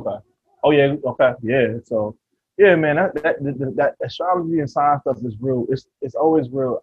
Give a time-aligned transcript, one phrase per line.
[0.00, 0.24] Okay.
[0.64, 0.94] Oh yeah.
[1.04, 1.32] Okay.
[1.42, 1.78] Yeah.
[1.84, 2.16] So
[2.58, 2.96] yeah, man.
[2.96, 5.66] That that, that, astrology and science stuff is real.
[5.68, 6.82] It's it's always real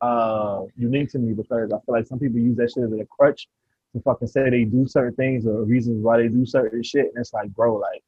[0.00, 3.06] uh unique to me because I feel like some people use that shit as a
[3.06, 3.48] crutch
[3.94, 7.18] to fucking say they do certain things or reasons why they do certain shit, and
[7.18, 8.02] it's like, bro, like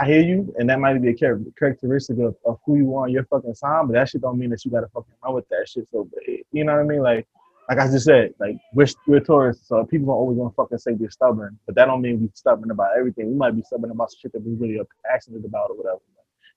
[0.00, 1.14] I hear you, and that might be a
[1.58, 4.64] characteristic of, of who you are your fucking sign, but that shit don't mean that
[4.64, 5.88] you gotta fucking run with that shit.
[5.90, 6.08] So
[6.52, 7.02] you know what I mean?
[7.02, 7.26] Like,
[7.68, 10.92] like I just said, like we're we're Taurus, so people are always gonna fucking say
[10.92, 13.28] we're stubborn, but that don't mean we're stubborn about everything.
[13.28, 16.00] We might be stubborn about shit that we really are passionate about or whatever.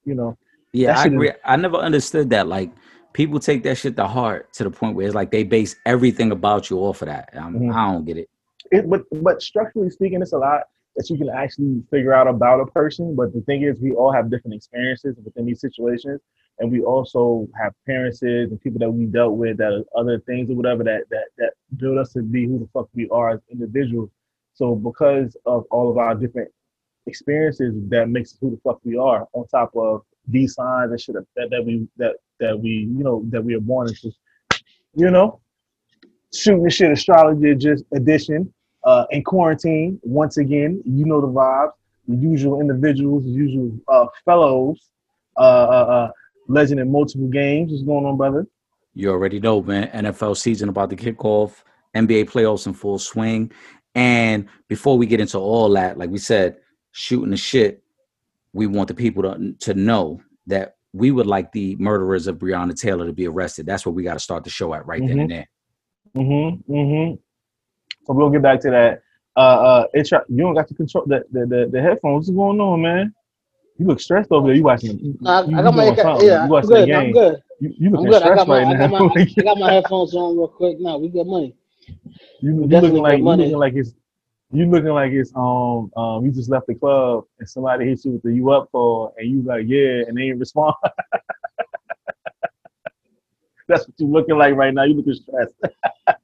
[0.03, 0.37] You know?
[0.73, 1.29] Yeah, I agree.
[1.29, 2.47] Is- I never understood that.
[2.47, 2.71] Like
[3.13, 6.31] people take that shit to heart to the point where it's like they base everything
[6.31, 7.33] about you off of that.
[7.33, 7.71] Mm-hmm.
[7.71, 8.29] I don't get it.
[8.71, 8.89] it.
[8.89, 10.61] But but structurally speaking, it's a lot
[10.95, 13.15] that you can actually figure out about a person.
[13.15, 16.21] But the thing is, we all have different experiences within these situations,
[16.59, 20.55] and we also have parents and people that we dealt with that other things or
[20.55, 24.09] whatever that that that build us to be who the fuck we are as individuals.
[24.53, 26.49] So because of all of our different
[27.07, 29.27] experiences, that makes us who the fuck we are.
[29.33, 33.23] On top of these signs and shit that, that we that that we you know
[33.29, 34.11] that we are born into,
[34.95, 35.41] you know,
[36.33, 38.51] shooting shit astrology just edition
[38.85, 39.99] uh, in quarantine.
[40.03, 41.71] Once again, you know the vibes.
[42.07, 44.91] The usual individuals, the usual uh, fellows,
[45.37, 46.11] uh, uh, uh,
[46.47, 47.71] legend in multiple games.
[47.71, 48.47] What's going on, brother?
[48.93, 49.89] You already know, man.
[49.89, 51.63] NFL season about to kick off.
[51.95, 53.51] NBA playoffs in full swing.
[53.93, 56.57] And before we get into all that, like we said,
[56.91, 57.81] shooting the shit,
[58.53, 62.79] we want the people to, to know that we would like the murderers of Breonna
[62.79, 63.65] Taylor to be arrested.
[63.65, 65.09] That's where we got to start the show at right mm-hmm.
[65.09, 65.49] then and there.
[66.15, 66.73] Mm-hmm.
[66.73, 67.15] Mm-hmm.
[68.05, 69.01] So we'll get back to that.
[69.35, 72.27] Uh, uh, it's you don't got to control the the, the, the headphones.
[72.27, 73.13] What's going on, man?
[73.77, 74.55] You look stressed over there.
[74.55, 74.97] You watching?
[74.99, 75.83] You, I, I got my
[76.21, 76.45] yeah.
[76.45, 76.89] You watching I'm good.
[76.89, 77.41] I'm good.
[77.59, 78.89] You, you looking stressed I got my, right I got.
[78.91, 80.79] My, I got my headphones on real quick.
[80.79, 81.55] Now we got money.
[82.41, 83.93] You, you looking like you looking like it's
[84.51, 88.11] you looking like it's um um you just left the club and somebody hit you
[88.11, 90.73] with the you up for and you like yeah and they ain't respond.
[93.67, 94.83] That's what you looking like right now.
[94.83, 95.55] You looking stressed.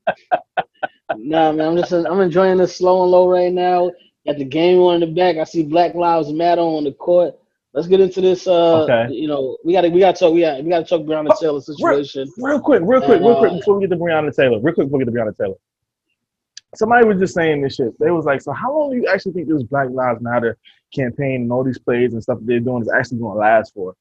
[1.17, 3.91] nah, man, I'm just I'm enjoying this slow and low right now.
[4.25, 5.37] Got the game on in the back.
[5.37, 7.40] I see Black Lives Matter on the court.
[7.73, 8.47] Let's get into this.
[8.47, 9.13] Uh, okay.
[9.13, 10.33] You know, we got to we got to talk.
[10.33, 12.29] We got we got to talk Breonna Taylor situation.
[12.37, 14.59] Real, real quick, real quick, and, real quick uh, before we get to Breonna Taylor.
[14.59, 15.55] Real quick before we get to Breonna Taylor.
[16.75, 17.97] Somebody was just saying this shit.
[17.99, 20.57] They was like, so how long do you actually think this Black Lives Matter
[20.93, 23.73] campaign and all these plays and stuff that they're doing is actually going to last
[23.73, 23.93] for?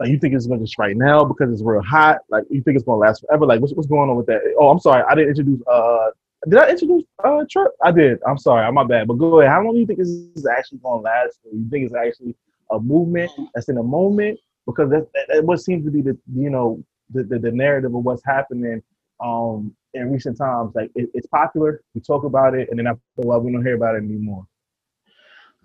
[0.00, 2.18] Like, you think it's going to just right now because it's real hot?
[2.30, 3.46] Like, you think it's going to last forever?
[3.46, 4.40] Like, what's, what's going on with that?
[4.58, 6.10] Oh, I'm sorry, I didn't introduce uh
[6.48, 7.72] did I introduce uh Trip?
[7.82, 8.20] I did.
[8.26, 8.64] I'm sorry.
[8.64, 9.08] I'm my bad.
[9.08, 9.50] But go ahead.
[9.50, 11.38] How long do you think this is actually gonna last?
[11.42, 12.34] Do you think it's actually
[12.70, 14.38] a movement that's in a moment?
[14.66, 18.04] Because that, that, what seems to be the you know the, the, the narrative of
[18.04, 18.82] what's happening
[19.20, 20.74] um in recent times.
[20.74, 23.64] Like it, it's popular, we talk about it, and then after a while we don't
[23.64, 24.46] hear about it anymore.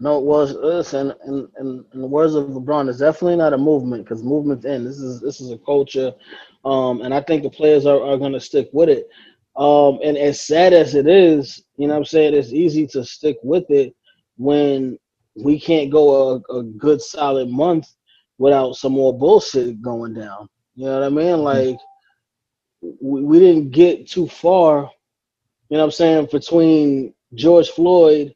[0.02, 3.58] No, it was listen, in, in, in the words of LeBron, it's definitely not a
[3.58, 4.86] movement because movement's in.
[4.86, 6.14] This is this is a culture,
[6.64, 9.10] um, and I think the players are, are going to stick with it.
[9.58, 13.38] Um, and as sad as it is, you know I'm saying, it's easy to stick
[13.44, 13.94] with it
[14.38, 14.98] when
[15.44, 17.88] we can't go a, a good solid month
[18.38, 20.48] without some more bullshit going down.
[20.76, 21.26] You know what I mean?
[21.26, 21.44] Mm-hmm.
[21.44, 21.78] Like
[23.02, 24.90] we, we didn't get too far,
[25.70, 28.34] you know what I'm saying, between George Floyd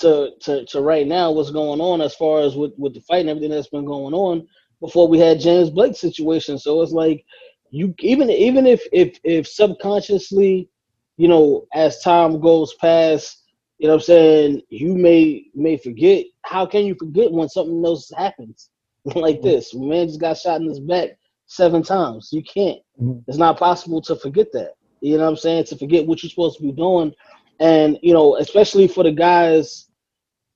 [0.00, 3.20] to, to, to right now what's going on as far as with, with the fight
[3.20, 4.46] and everything that's been going on
[4.80, 6.58] before we had James Blake situation.
[6.58, 7.24] So it's like
[7.70, 10.68] you even even if if if subconsciously,
[11.16, 13.41] you know, as time goes past,
[13.82, 16.26] you know what I'm saying, you may may forget.
[16.44, 18.70] How can you forget when something else happens
[19.04, 19.48] like mm-hmm.
[19.48, 19.74] this?
[19.74, 22.28] Man just got shot in his back seven times.
[22.30, 22.78] You can't.
[23.00, 23.18] Mm-hmm.
[23.26, 24.74] It's not possible to forget that.
[25.00, 25.64] You know what I'm saying?
[25.64, 27.12] To forget what you're supposed to be doing.
[27.58, 29.88] And, you know, especially for the guys,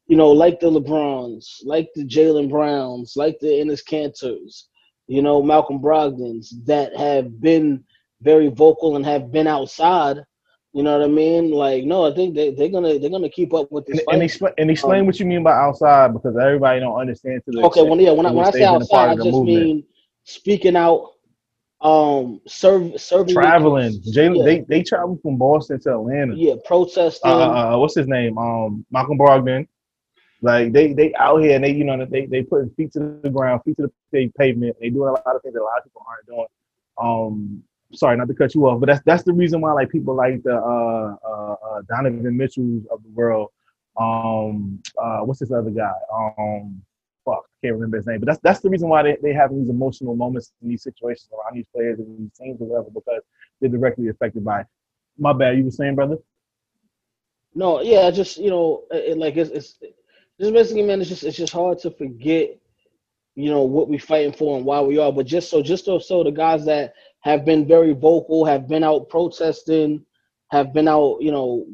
[0.07, 4.67] you know, like the LeBrons, like the Jalen Browns, like the Enes Kantors,
[5.09, 7.83] you know, Malcolm Brogdons that have been
[8.23, 10.19] very vocal and have been outside.
[10.77, 11.53] You know what I mean?
[11.53, 13.99] Like, no, I think they, they're gonna they're gonna keep up with this.
[14.01, 17.41] And, and, explain, and explain um, what you mean by outside because everybody don't understand.
[17.47, 19.47] To the okay, when yeah, when I, when I say outside, I just movement.
[19.47, 19.85] mean
[20.25, 21.13] speaking out,
[21.81, 23.99] um, serve serving traveling.
[24.03, 24.33] Yeah.
[24.45, 26.35] they they travel from Boston to Atlanta.
[26.37, 27.31] Yeah, protesting.
[27.31, 28.37] Uh, uh, uh, what's his name?
[28.37, 29.67] Um, Malcolm Brogdon.
[30.43, 33.31] Like they they out here and they you know they they putting feet to the
[33.31, 34.77] ground, feet to the pavement.
[34.79, 36.47] They doing a lot of things that a lot of people aren't doing.
[36.99, 37.63] Um,
[37.93, 40.43] sorry not to cut you off, but that's that's the reason why like people like
[40.43, 43.51] the uh, uh, uh Donovan Mitchells of the world.
[43.99, 45.93] Um, uh, what's this other guy?
[46.13, 46.83] Um,
[47.25, 49.69] fuck, can't remember his name, but that's that's the reason why they they have these
[49.69, 53.23] emotional moments in these situations around these players and these teams or whatever because
[53.61, 54.61] they're directly affected by.
[54.61, 54.67] It.
[55.19, 55.57] My bad.
[55.57, 56.19] You were saying, brother?
[57.55, 59.79] No, yeah, just you know, it, like it's, it's
[60.39, 62.51] just basically, man, it's just it's just hard to forget,
[63.35, 65.11] you know, what we're fighting for and why we are.
[65.11, 66.93] But just so just so, so the guys that
[67.27, 70.07] have been very vocal, have been out protesting,
[70.53, 71.67] have been out, you know,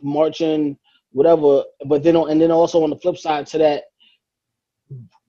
[0.00, 0.78] marching,
[1.10, 1.64] whatever.
[1.86, 3.82] But then and then also on the flip side to that,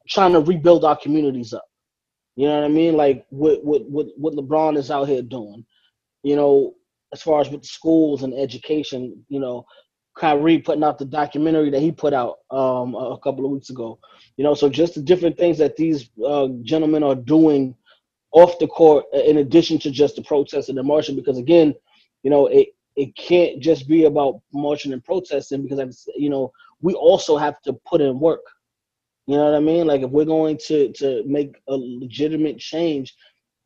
[0.08, 1.66] trying to rebuild our communities up.
[2.36, 2.96] You know what I mean?
[2.96, 5.66] Like what what what what LeBron is out here doing.
[6.22, 6.76] You know,
[7.12, 9.66] as far as with schools and education, you know,
[10.16, 13.98] Kyrie putting out the documentary that he put out um, a couple of weeks ago.
[14.38, 17.76] You know, so just the different things that these uh, gentlemen are doing
[18.34, 21.74] off the court, in addition to just the protesting and the marching, because again,
[22.24, 26.52] you know, it it can't just be about marching and protesting because I've, you know
[26.84, 28.44] we also have to put in work.
[29.26, 29.88] You know what I mean?
[29.88, 33.16] Like if we're going to to make a legitimate change,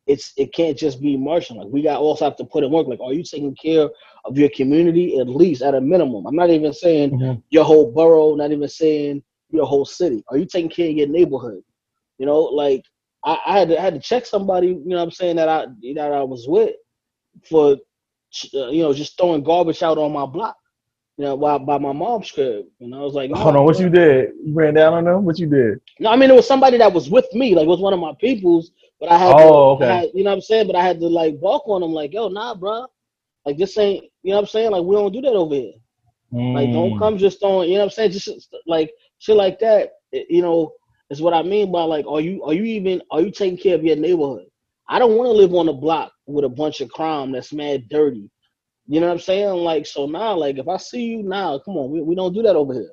[0.06, 1.58] it's it can't just be marching.
[1.58, 2.88] Like we got also have to put in work.
[2.88, 3.90] Like, are you taking care
[4.25, 6.28] of your community at least at a minimum?
[6.28, 7.40] I'm not even saying mm-hmm.
[7.50, 10.24] your whole borough, not even saying your whole city.
[10.30, 11.64] Are you taking care of your neighborhood?
[12.19, 12.84] You know, like
[13.28, 14.68] I, I had to I had to check somebody.
[14.68, 15.66] You know, what I'm saying that I
[15.96, 16.76] that I was with
[17.50, 20.56] for uh, you know just throwing garbage out on my block.
[21.18, 22.66] You know, by, by my mom's crib.
[22.80, 24.34] And I was like, Hold on, what you did?
[24.44, 25.26] You ran down on them?
[25.26, 25.80] What you did?
[26.00, 28.00] No, I mean it was somebody that was with me, like it was one of
[28.00, 29.86] my peoples but I had, oh, to, okay.
[29.86, 30.68] Had, you know what I'm saying?
[30.68, 32.88] But I had to like walk on them, like, yo, nah, bro.
[33.46, 34.72] Like this ain't, you know what I'm saying?
[34.72, 35.74] Like we don't do that over here.
[36.34, 36.54] Mm.
[36.54, 37.00] Like don't hmm.
[37.00, 38.12] come just throwing, you know what I'm saying?
[38.12, 39.92] Just like shit like that.
[40.12, 40.74] You know,
[41.09, 43.75] is what I mean by like, are you are you even are you taking care
[43.75, 44.45] of your neighborhood?
[44.89, 47.89] I don't want to live on a block with a bunch of crime that's mad
[47.89, 48.30] dirty.
[48.88, 49.50] You know what I'm saying?
[49.50, 52.42] Like so now, like if I see you now, come on, we, we don't do
[52.44, 52.92] that over here.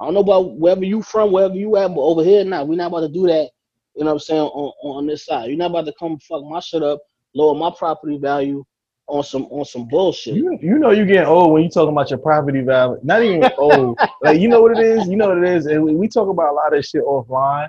[0.00, 2.76] I don't know about wherever you from, wherever you at, but over here now, we're
[2.76, 3.50] not about to do that
[3.96, 5.48] you know what I'm saying, on, on this side.
[5.48, 7.00] You're not about to come fuck my shit up,
[7.34, 8.62] lower my property value
[9.08, 10.34] on some on some bullshit.
[10.34, 12.98] You, you know you getting old when you talking about your property value.
[13.02, 13.98] Not even old.
[14.22, 15.08] like you know what it is?
[15.08, 15.66] You know what it is?
[15.66, 17.68] And we, we talk about a lot of shit offline.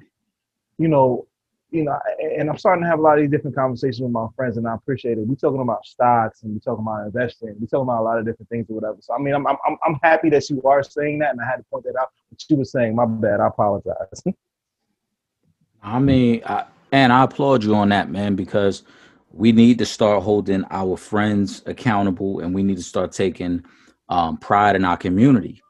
[0.77, 1.27] You know,
[1.69, 4.27] you know, and I'm starting to have a lot of these different conversations with my
[4.35, 5.27] friends, and I appreciate it.
[5.27, 7.55] We talking about stocks and we talking about investing.
[7.59, 8.97] We talking about a lot of different things or whatever.
[9.01, 11.57] So I mean, I'm I'm I'm happy that you are saying that, and I had
[11.57, 12.09] to point that out.
[12.29, 13.39] But you were saying, my bad.
[13.39, 14.23] I apologize.
[15.83, 18.83] I mean, I, and I applaud you on that, man, because
[19.31, 23.63] we need to start holding our friends accountable, and we need to start taking
[24.09, 25.61] um, pride in our community.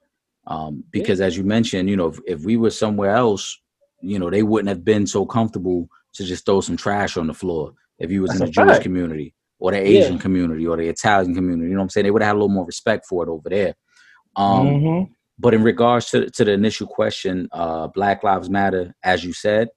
[0.48, 3.60] Um, because as you mentioned, you know, if, if, we were somewhere else,
[4.02, 7.34] you know, they wouldn't have been so comfortable to just throw some trash on the
[7.34, 8.84] floor if you was That's in the Jewish fact.
[8.84, 10.20] community or the Asian yeah.
[10.20, 11.70] community or the Italian community.
[11.70, 12.06] You know what I'm saying?
[12.06, 13.74] They would have had a little more respect for it over there.
[14.36, 15.14] Um, mm-hmm.
[15.40, 19.70] But in regards to, to the initial question, uh, Black Lives Matter, as you said,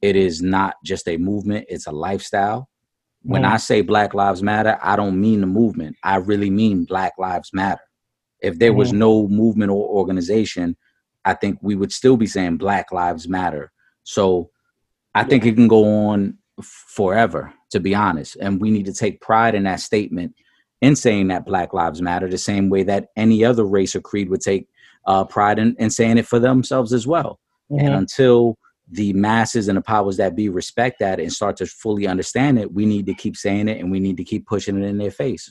[0.00, 2.68] it is not just a movement, it's a lifestyle.
[3.24, 3.52] When mm.
[3.52, 5.96] I say Black Lives Matter, I don't mean the movement.
[6.04, 7.80] I really mean Black Lives Matter.
[8.40, 8.76] If there mm.
[8.76, 8.98] was mm-hmm.
[8.98, 10.76] no movement or organization,
[11.24, 13.72] I think we would still be saying Black Lives Matter.
[14.02, 14.50] So
[15.14, 15.26] I yeah.
[15.26, 18.36] think it can go on forever, to be honest.
[18.40, 20.34] And we need to take pride in that statement
[20.82, 24.28] in saying that Black Lives Matter, the same way that any other race or creed
[24.28, 24.68] would take
[25.06, 27.40] uh, pride in, in saying it for themselves as well.
[27.70, 27.86] Mm-hmm.
[27.86, 28.58] And until
[28.90, 32.72] the masses and the powers that be respect that and start to fully understand it,
[32.72, 35.10] we need to keep saying it and we need to keep pushing it in their
[35.10, 35.50] face.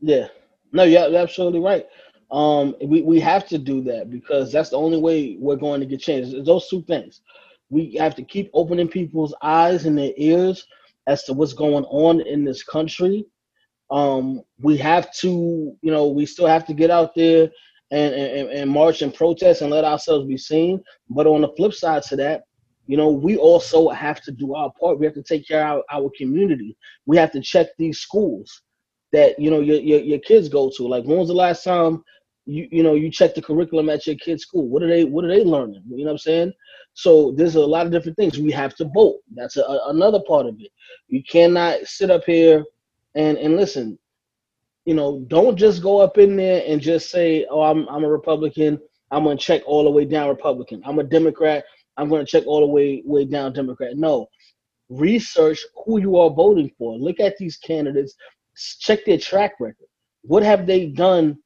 [0.00, 0.28] Yeah.
[0.72, 1.86] No, you're absolutely right.
[2.30, 5.86] Um, we, we have to do that because that's the only way we're going to
[5.86, 6.32] get change.
[6.44, 7.20] Those two things.
[7.68, 10.66] We have to keep opening people's eyes and their ears
[11.06, 13.26] as to what's going on in this country.
[13.90, 17.50] Um, we have to, you know, we still have to get out there
[17.92, 20.82] and, and, and march and protest and let ourselves be seen.
[21.10, 22.44] But on the flip side to that,
[22.86, 24.98] you know, we also have to do our part.
[24.98, 26.76] We have to take care of our, our community.
[27.06, 28.62] We have to check these schools
[29.12, 30.88] that you know your, your, your kids go to.
[30.88, 32.02] Like when was the last time
[32.46, 34.68] you you know you check the curriculum at your kid's school?
[34.68, 35.82] What are they what are they learning?
[35.88, 36.52] You know what I'm saying?
[36.94, 38.38] So there's a lot of different things.
[38.38, 39.20] We have to vote.
[39.34, 40.70] That's a, another part of it.
[41.08, 42.64] You cannot sit up here
[43.14, 43.98] and and listen
[44.84, 48.08] you know, don't just go up in there and just say, "Oh, I'm I'm a
[48.08, 48.80] Republican.
[49.10, 50.82] I'm gonna check all the way down Republican.
[50.84, 51.64] I'm a Democrat.
[51.96, 54.28] I'm gonna check all the way way down Democrat." No,
[54.88, 56.96] research who you are voting for.
[56.98, 58.14] Look at these candidates.
[58.80, 59.86] Check their track record.
[60.22, 61.38] What have they done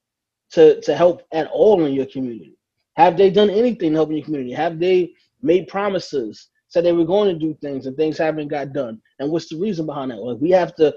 [0.53, 2.57] to to help at all in your community?
[2.97, 4.53] Have they done anything to help in your community?
[4.53, 5.13] Have they
[5.43, 6.49] made promises?
[6.69, 9.01] Said they were going to do things and things haven't got done.
[9.19, 10.17] And what's the reason behind that?
[10.17, 10.95] Like we have to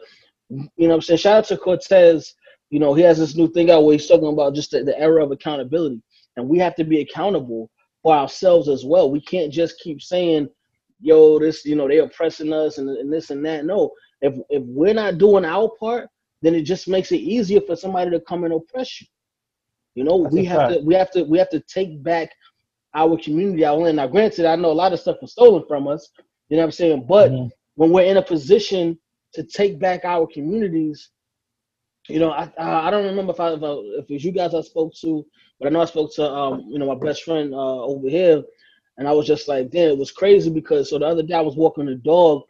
[0.50, 1.20] you know I'm saying?
[1.20, 2.34] Shout out to Cortez.
[2.70, 4.98] You know, he has this new thing out where he's talking about just the, the
[5.00, 6.02] era of accountability.
[6.38, 7.70] And we have to be accountable
[8.04, 9.12] for ourselves as well.
[9.12, 10.50] We can't just keep saying,
[11.00, 13.66] yo, this, you know, they're oppressing us and, and this and that.
[13.66, 13.92] No,
[14.22, 16.10] if if we're not doing our part,
[16.42, 19.08] then it just makes it easier for somebody to come and oppress you.
[19.96, 20.74] You know, That's we have fact.
[20.74, 22.30] to we have to we have to take back
[22.94, 23.98] our community, our land.
[23.98, 26.10] Now, granted, I know a lot of stuff was stolen from us.
[26.50, 27.06] You know what I'm saying?
[27.08, 27.48] But mm-hmm.
[27.76, 28.98] when we're in a position
[29.34, 31.10] to take back our communities,
[32.08, 33.62] you know, I I don't remember if I if,
[34.10, 35.26] it was you guys I spoke to,
[35.60, 38.44] but I know I spoke to um you know my best friend uh, over here,
[38.98, 41.42] and I was just like, damn, it was crazy because so the other day I
[41.42, 42.44] was walking the dog,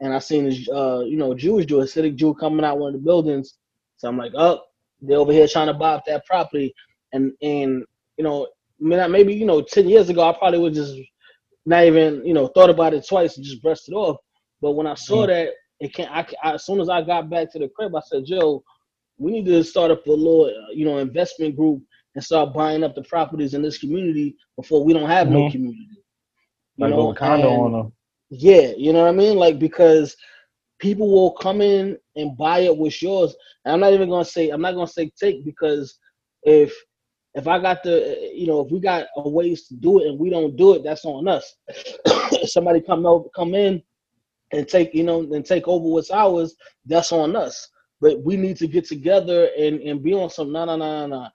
[0.00, 3.00] and I seen this uh you know Jewish Jew, Hasidic Jew coming out one of
[3.00, 3.54] the buildings,
[3.96, 4.60] so I'm like, oh,
[5.00, 6.74] they're over here trying to buy up that property,
[7.12, 7.84] and and
[8.16, 8.48] you know
[8.80, 10.98] maybe you know ten years ago I probably would just
[11.66, 14.16] not even you know thought about it twice and just brushed it off,
[14.60, 15.32] but when I saw mm-hmm.
[15.32, 15.50] that
[15.80, 16.10] it can't.
[16.10, 18.62] I, I, as soon as I got back to the crib, I said, "Joe,
[19.18, 21.82] we need to start up a little, uh, you know, investment group
[22.14, 25.36] and start buying up the properties in this community before we don't have mm-hmm.
[25.36, 25.88] no community."
[26.76, 27.92] You like know, condo on them.
[28.30, 29.36] Yeah, you know what I mean?
[29.36, 30.16] Like because
[30.78, 33.34] people will come in and buy it with yours.
[33.64, 35.98] And I'm not even gonna say I'm not gonna say take because
[36.42, 36.74] if
[37.34, 40.18] if I got the you know if we got a ways to do it and
[40.18, 41.54] we don't do it, that's on us.
[42.44, 43.82] Somebody come over come in
[44.52, 46.54] and take you know and take over what's ours,
[46.86, 47.68] that's on us.
[48.00, 51.28] But we need to get together and and be on some no no no no.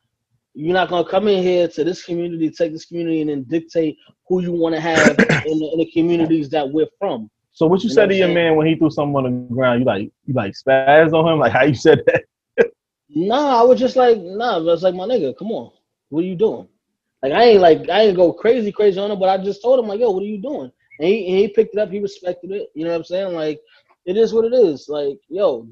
[0.53, 3.97] You're not gonna come in here to this community, take this community, and then dictate
[4.27, 7.29] who you want to have in, the, in the communities that we're from.
[7.51, 9.79] So what you, you said to your man when he threw something on the ground,
[9.79, 12.23] you like you like spaz on him, like how you said that?
[13.09, 15.71] nah, I was just like, nah, I was like, my nigga, come on,
[16.09, 16.67] what are you doing?
[17.21, 19.79] Like I ain't like I ain't go crazy crazy on him, but I just told
[19.79, 20.71] him like, yo, what are you doing?
[20.99, 21.89] And he, and he picked it up.
[21.89, 22.69] He respected it.
[22.75, 23.33] You know what I'm saying?
[23.33, 23.59] Like,
[24.05, 24.87] it is what it is.
[24.89, 25.67] Like, yo,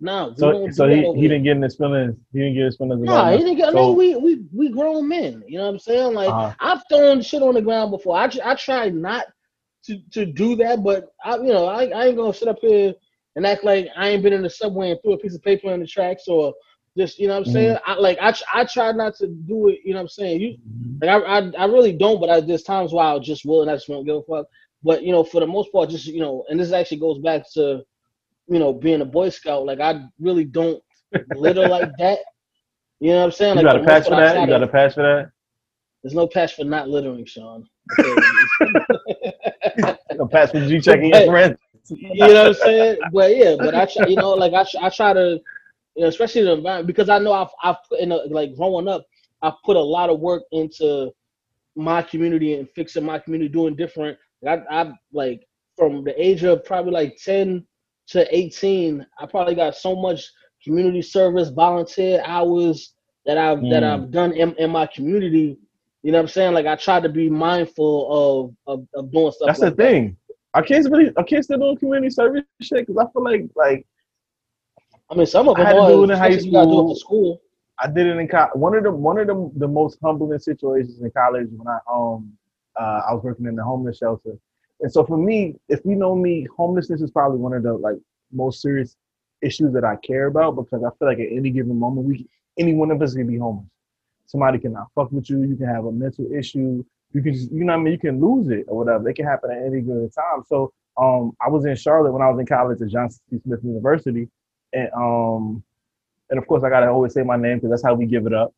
[0.00, 0.32] no.
[0.36, 2.16] So, so he, he didn't get in his feelings.
[2.32, 3.02] He didn't get his feelings.
[3.02, 3.68] No, he didn't get.
[3.68, 5.44] I mean, we we we grown men.
[5.46, 6.14] You know what I'm saying?
[6.14, 6.54] Like, uh-huh.
[6.58, 8.16] I've thrown shit on the ground before.
[8.16, 9.26] I I try not
[9.84, 12.94] to to do that, but I you know I, I ain't gonna sit up here
[13.36, 15.70] and act like I ain't been in the subway and threw a piece of paper
[15.70, 16.54] on the tracks or
[16.96, 17.76] just you know what I'm saying.
[17.76, 17.90] Mm-hmm.
[17.90, 19.80] I like I I try not to do it.
[19.84, 20.40] You know what I'm saying.
[20.40, 21.04] You mm-hmm.
[21.04, 23.70] like I, I I really don't, but I, there's times where I just will and
[23.70, 24.46] I just won't give a fuck.
[24.82, 27.42] But you know, for the most part, just you know, and this actually goes back
[27.54, 27.82] to,
[28.48, 29.66] you know, being a Boy Scout.
[29.66, 30.82] Like I really don't
[31.36, 32.18] litter like that.
[33.00, 33.56] You know what I'm saying?
[33.58, 34.40] You got a patch for that.
[34.40, 35.30] You got a patch for that.
[36.02, 37.68] There's no patch for not littering, Sean.
[40.14, 41.58] no patch for G checking your friends.
[41.90, 42.98] you know what I'm saying?
[43.12, 45.40] But yeah, but I try, you know, like I, I try to,
[45.96, 48.88] you know, especially the environment because I know I've, I've put in a, like growing
[48.88, 49.04] up,
[49.42, 51.10] I've put a lot of work into
[51.76, 56.64] my community and fixing my community, doing different I, I like from the age of
[56.64, 57.64] probably like 10
[58.08, 60.30] to 18, I probably got so much
[60.62, 62.94] community service, volunteer hours
[63.26, 63.70] that I've mm.
[63.70, 65.58] that I've done in, in my community.
[66.02, 66.54] You know what I'm saying?
[66.54, 69.48] Like I try to be mindful of of, of doing stuff.
[69.48, 70.16] That's like the thing.
[70.28, 70.34] That.
[70.52, 73.86] I can't really I can't still do community service shit because I feel like like
[75.10, 76.86] I mean some of them I had to do it in high school.
[76.86, 77.42] Do it school.
[77.78, 78.50] I did it in college.
[78.54, 82.32] One of the one of the the most humbling situations in college when I um
[82.78, 84.36] uh, I was working in the homeless shelter.
[84.80, 87.96] And so for me, if you know me, homelessness is probably one of the like
[88.32, 88.96] most serious
[89.42, 92.26] issues that I care about because I feel like at any given moment, we
[92.58, 93.68] any one of us can be homeless.
[94.26, 95.42] Somebody can not fuck with you.
[95.42, 96.84] You can have a mental issue.
[97.12, 99.08] You can just, you know, I mean, you can lose it or whatever.
[99.08, 100.44] It can happen at any given time.
[100.46, 103.40] So, um, I was in Charlotte when I was in college at Johnson C.
[103.42, 104.28] Smith University,
[104.72, 105.62] and um,
[106.28, 108.34] and of course I gotta always say my name because that's how we give it
[108.34, 108.54] up.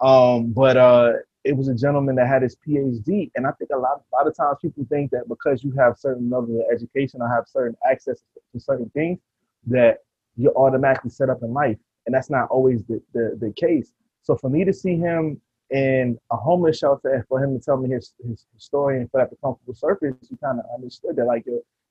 [0.00, 1.12] Um, but uh,
[1.46, 3.30] it was a gentleman that had his PhD.
[3.36, 5.96] And I think a lot, a lot of times people think that because you have
[5.98, 8.20] certain level of education or have certain access
[8.52, 9.20] to certain things,
[9.68, 9.98] that
[10.36, 11.78] you're automatically set up in life.
[12.06, 13.92] And that's not always the, the, the case.
[14.22, 17.76] So for me to see him in a homeless shelter and for him to tell
[17.76, 20.64] me his, his story and for that to come to the surface, you kind of
[20.74, 21.44] understood that like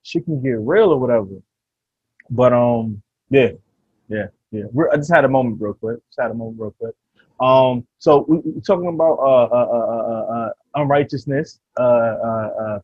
[0.04, 1.28] shit can get real or whatever.
[2.30, 3.52] But um, yeah,
[4.10, 4.64] yeah, yeah.
[4.72, 6.00] We're, I just had a moment real quick.
[6.08, 6.96] Just had a moment real quick.
[7.40, 11.60] Um, so we, are talking about uh, uh, uh, uh, unrighteousness,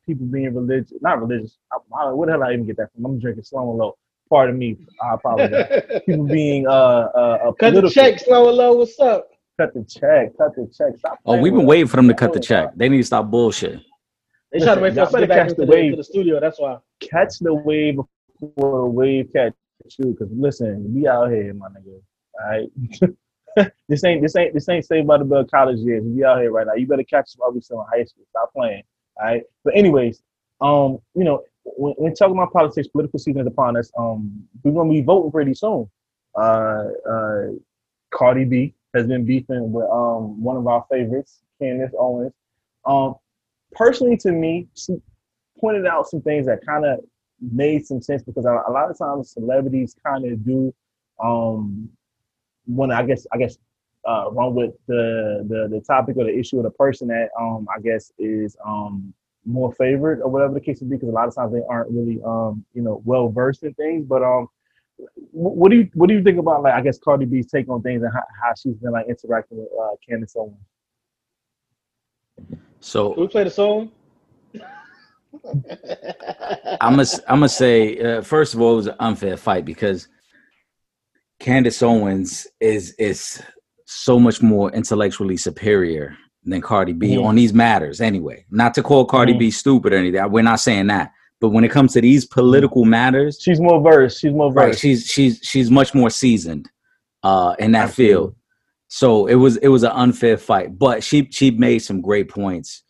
[0.05, 1.57] people being religious, not religious.
[1.71, 3.05] I, what the hell I even get that from?
[3.05, 3.97] I'm drinking slow and low.
[4.29, 4.77] Pardon me.
[5.03, 5.83] I apologize.
[6.05, 8.73] people being uh, uh, cut the check, slow and low.
[8.73, 9.29] What's up?
[9.59, 10.37] Cut the check.
[10.37, 10.97] Cut the check.
[10.97, 11.19] Stop.
[11.25, 12.73] Oh, we've been waiting for them to cut the check.
[12.75, 13.81] They need to stop bullshit.
[14.51, 15.97] They trying to wait for us to get back into the, wave.
[15.97, 16.39] the studio.
[16.39, 16.77] That's why.
[16.99, 17.99] Catch the wave
[18.39, 19.53] before the wave catch
[19.97, 20.05] you.
[20.07, 22.01] Because listen, we out here, my nigga.
[22.41, 22.69] All right.
[23.87, 26.03] this ain't this ain't this ain't Saved by the Bell college years.
[26.05, 26.73] We out here right now.
[26.73, 28.23] You better catch us while we still in high school.
[28.29, 28.83] Stop playing.
[29.17, 29.43] All right.
[29.63, 30.21] But anyways,
[30.61, 33.91] um, you know, when, when talking about politics, political season is upon us.
[33.97, 35.89] Um, we're gonna be voting pretty soon.
[36.35, 37.47] Uh, uh,
[38.11, 42.33] Cardi B has been beefing with um one of our favorites, Candace Owens.
[42.85, 43.15] Um,
[43.73, 45.01] personally, to me, she
[45.59, 46.99] pointed out some things that kind of
[47.39, 50.73] made some sense because a, a lot of times celebrities kind of do
[51.23, 51.89] um
[52.65, 53.57] when I guess I guess
[54.07, 57.67] uh, run with the, the the topic or the issue of the person that um
[57.75, 59.13] I guess is um
[59.45, 61.89] more favored or whatever the case may be because a lot of times they aren't
[61.91, 64.47] really um you know well versed in things but um
[65.31, 67.81] what do you what do you think about like I guess Cardi B's take on
[67.81, 70.57] things and how, how she's been like interacting with uh, Candace Owens?
[72.79, 73.91] So Can we play the song?
[76.81, 80.07] I'm gonna I'm gonna say uh, first of all it was an unfair fight because
[81.41, 83.41] Candace Owens is is
[83.85, 87.25] so much more intellectually superior than Cardi B Mhm.
[87.25, 88.45] on these matters anyway.
[88.51, 89.39] Not to call Cardi Mhm.
[89.39, 90.31] B stupid or anything.
[90.31, 91.11] We're not saying that.
[91.39, 94.19] But when it comes to these political matters, She's more versed.
[94.21, 94.81] She's more right, versed.
[94.81, 96.69] she's she's she's much more seasoned
[97.23, 98.13] uh in that Absolutely.
[98.13, 98.35] field.
[98.89, 102.83] So it was it was an unfair fight, but she she made some great points.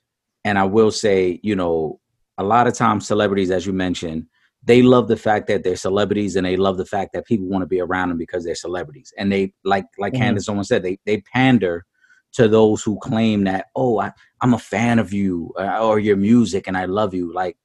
[0.44, 2.00] And I will say, you know,
[2.38, 4.26] a lot of times celebrities, as you mentioned,
[4.64, 7.64] they love the fact that they're celebrities and they love the fact that people want
[7.64, 9.12] to be around them because they're celebrities.
[9.18, 10.18] And they like like Mhm.
[10.18, 11.86] Candace Owens said, they they pander
[12.34, 16.16] to those who claim that, oh, I, I'm a fan of you uh, or your
[16.16, 17.34] music and I love you.
[17.34, 17.58] Like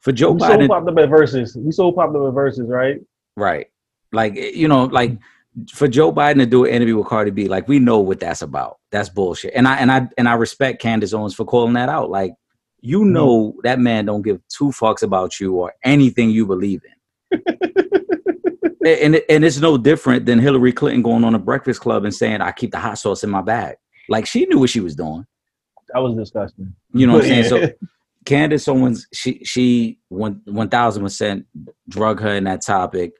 [0.00, 1.56] for Joe we so Biden, popular at verses.
[1.56, 2.98] We so popular verses, right?
[3.36, 3.66] Right.
[4.12, 5.18] Like eh, you know, like
[5.72, 8.42] for Joe Biden to do an interview with Cardi B, like we know what that's
[8.42, 8.78] about.
[8.90, 9.52] That's bullshit.
[9.54, 12.10] And I and I and I respect Candace Owens for calling that out.
[12.10, 12.34] Like
[12.82, 17.42] you know that man don't give two fucks about you or anything you believe in.
[18.84, 22.40] And and it's no different than Hillary Clinton going on a Breakfast Club and saying
[22.40, 23.76] I keep the hot sauce in my bag.
[24.08, 25.24] Like she knew what she was doing.
[25.94, 26.74] That was disgusting.
[26.92, 27.44] You know what I'm saying?
[27.44, 27.70] So
[28.24, 31.46] Candace Owens, she she one one thousand percent
[31.88, 33.12] drug her in that topic.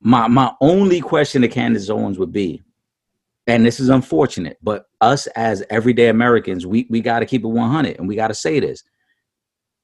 [0.00, 2.62] My my only question to Candace Owens would be,
[3.46, 7.48] and this is unfortunate, but us as everyday Americans, we we got to keep it
[7.48, 8.82] one hundred, and we got to say this: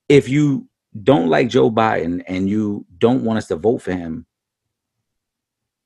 [0.09, 0.69] if you
[1.03, 4.27] don't like Joe Biden and you don't want us to vote for him,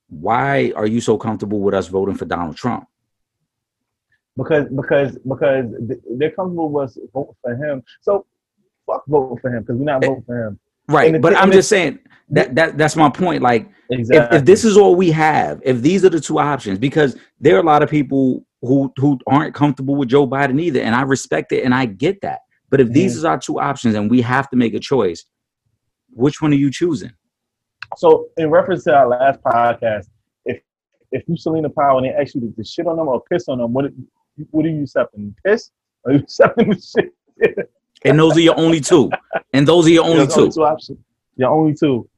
[0.08, 2.86] why are you so comfortable with us voting for Donald Trump?
[4.36, 5.66] because because because
[6.16, 7.82] they're comfortable with us voting for him.
[8.00, 8.26] So
[8.86, 10.58] fuck voting for him because we're not Eh, voting for him.
[10.88, 11.98] Right, but I'm just saying
[12.30, 13.42] that that that's my point.
[13.42, 14.36] Like Exactly.
[14.36, 17.56] if, if this is all we have, if these are the two options, because there
[17.56, 21.02] are a lot of people who who aren't comfortable with Joe Biden either, and I
[21.02, 22.40] respect it and I get that.
[22.72, 23.24] But if these Mhm.
[23.24, 25.26] are our two options and we have to make a choice,
[26.10, 27.12] which one are you choosing?
[27.98, 30.08] so in reference to our last podcast,
[30.46, 30.62] if
[31.10, 33.46] if you Selena Powell and they ask you to, to shit on them or piss
[33.48, 33.92] on them, what
[34.50, 35.34] what are you accepting?
[35.44, 35.70] Piss
[36.04, 37.70] or you accepting the shit?
[38.06, 39.10] And those are your only two.
[39.52, 40.50] And those are your only two.
[40.50, 40.98] two options.
[41.36, 42.08] Your only two.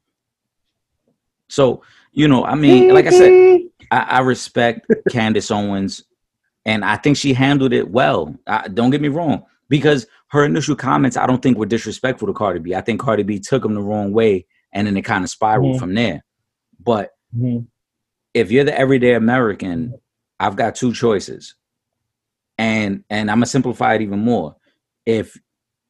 [1.49, 6.05] So, you know, I mean, like I said, I, I respect Candace Owens,
[6.65, 8.35] and I think she handled it well.
[8.47, 12.35] I, don't get me wrong, because her initial comments I don't think were disrespectful to
[12.35, 12.75] Cardi B.
[12.75, 15.77] I think Cardi B took them the wrong way, and then it kind of spiraled
[15.77, 15.79] Mhm.
[15.79, 16.25] from there.
[16.81, 17.69] But Mhm.
[18.35, 19.95] if you're the everyday American,
[20.41, 21.55] I've got two choices,
[22.59, 24.57] and and I'm gonna simplify it even more.
[25.07, 25.39] If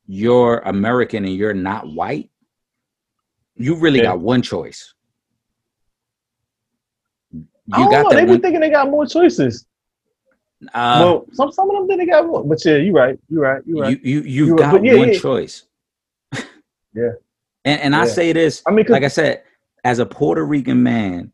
[0.07, 2.31] you're American and you're not white,
[3.57, 4.11] you really Yeah.
[4.13, 4.93] got one choice.
[7.33, 8.11] You I don't got know.
[8.19, 8.43] They be one.
[8.43, 9.67] thinking they got more choices.
[10.73, 13.19] Uh, well, some some of them didn't got one, But yeah, you're right.
[13.29, 13.63] You're right.
[13.67, 13.91] You're right.
[13.91, 15.19] You you you've You're right, got but yeah, one yeah.
[15.19, 15.65] choice.
[16.97, 17.11] Yeah.
[17.65, 19.43] And and I say this, I mean, like I said,
[19.83, 21.33] as a Puerto Rican man,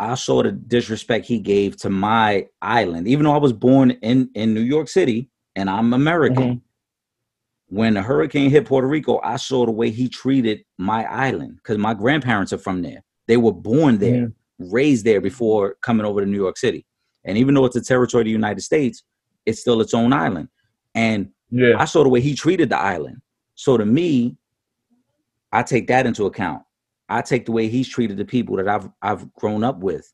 [0.00, 4.28] I saw the disrespect he gave to my island, even though I was born in
[4.34, 6.56] in New York City and I'm American.
[6.56, 6.60] Mhm.
[7.70, 11.76] When the hurricane hit Puerto Rico, I saw the way he treated my island because
[11.78, 13.04] my grandparents are from there.
[13.28, 16.86] They were born there, raised there before coming over to New York City.
[17.28, 19.02] And even though it's a territory of the United States,
[19.44, 20.48] it's still its own island.
[20.94, 21.74] And yeah.
[21.78, 23.20] I saw the way he treated the island.
[23.54, 24.36] So to me,
[25.52, 26.62] I take that into account.
[27.08, 30.12] I take the way he's treated the people that I've I've grown up with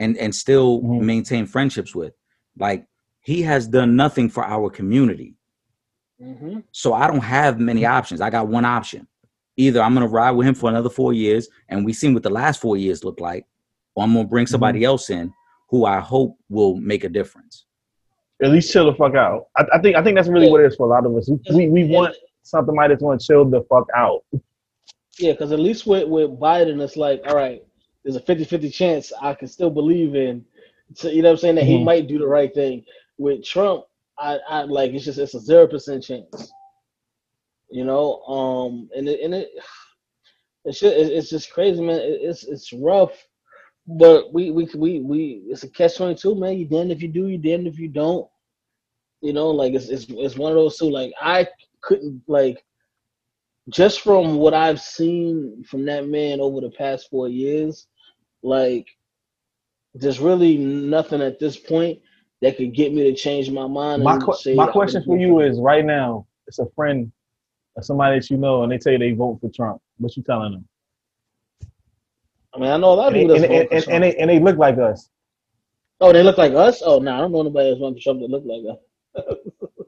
[0.00, 1.02] and and still Mhm.
[1.02, 2.12] maintain friendships with.
[2.58, 2.86] Like
[3.20, 5.36] he has done nothing for our community.
[6.20, 8.20] hmm So I don't have many options.
[8.20, 9.08] I got one option.
[9.56, 12.30] Either I'm gonna ride with him for another four years, and we seen what the
[12.30, 13.44] last four years look like,
[13.94, 15.32] or I'm gonna bring somebody else in
[15.72, 17.64] who I hope will make a difference.
[18.42, 19.46] At least chill the fuck out.
[19.56, 21.28] I, I think I think that's really what it is for a lot of us.
[21.52, 21.96] We we Yeah.
[21.98, 24.22] want something might just want to chill the fuck out.
[25.18, 27.62] Yeah, because at least with, with Biden, it's like, all right,
[28.04, 30.44] there's a 50 50 chance I can still believe in,
[30.94, 31.84] so, you know what I'm saying, that he Mhm.
[31.84, 32.84] might do the right thing.
[33.18, 33.84] With Trump,
[34.18, 36.52] I, I like, it's just, it's a 0% chance.
[37.70, 39.50] You know, um, and it, and it,
[40.64, 42.00] it's just, it's just crazy, man.
[42.00, 43.12] It, it's, it's rough,
[43.98, 46.58] but we, we, we, we, it's a catch 22, man.
[46.58, 48.28] You damned if you do, you damned if you don't.
[49.22, 50.90] You know, like, it's, it's, it's one of those two.
[50.90, 51.48] Like, I
[51.82, 52.64] couldn't, like,
[53.68, 57.86] just from what I've seen from that man over the past four years,
[58.42, 58.88] like
[59.94, 62.00] there's really nothing at this point
[62.42, 64.02] that could get me to change my mind.
[64.02, 67.12] My, qu- my question for you is right now, it's a friend
[67.76, 69.80] or somebody that you know, and they tell you they vote for Trump.
[69.98, 70.68] What you telling them?
[72.54, 74.30] I mean, I know a lot of people and, that and, and, and, they, and
[74.30, 75.08] they look like us.
[76.00, 76.82] Oh, they look like us?
[76.84, 79.36] Oh, no, nah, I don't know anybody that's voting for Trump that look like us.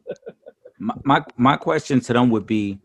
[0.79, 2.79] my, my my question to them would be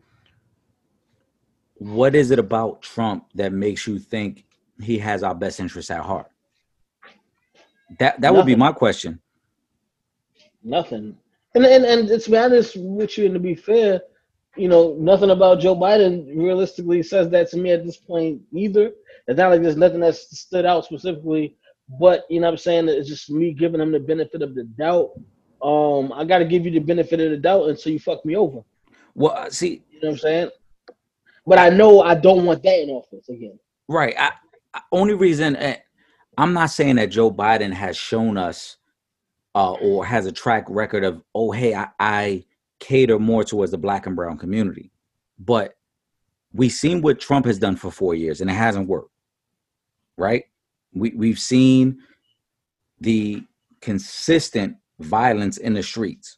[1.76, 4.44] what is it about Trump that makes you think
[4.82, 6.30] he has our best interests at heart?
[7.98, 8.36] That that Nothing.
[8.36, 9.20] would be my question.
[10.62, 11.16] Nothing.
[11.54, 14.02] And and and to be honest with you, and to be fair,
[14.56, 18.92] you know, nothing about Joe Biden realistically says that to me at this point either.
[19.30, 21.54] It's not like there's nothing that's stood out specifically,
[22.00, 22.88] but you know what I'm saying?
[22.88, 25.12] It's just me giving him the benefit of the doubt.
[25.62, 28.62] Um, I gotta give you the benefit of the doubt until you fuck me over.
[29.14, 30.50] Well, uh, see, you know what I'm saying?
[31.46, 33.56] But I know I don't want that in office again.
[33.86, 34.16] Right.
[34.18, 34.32] I,
[34.74, 35.76] I only reason uh,
[36.36, 38.78] I'm not saying that Joe Biden has shown us
[39.54, 42.44] uh, or has a track record of, oh, hey, I, I
[42.80, 44.90] cater more towards the black and brown community.
[45.38, 45.76] But
[46.52, 49.09] we've seen what Trump has done for four years and it hasn't worked.
[50.20, 50.44] Right?
[50.92, 51.98] We, we've seen
[53.00, 53.42] the
[53.80, 56.36] consistent violence in the streets.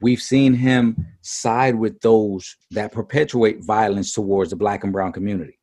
[0.00, 5.58] We've seen him side with those that perpetuate violence towards the black and brown community.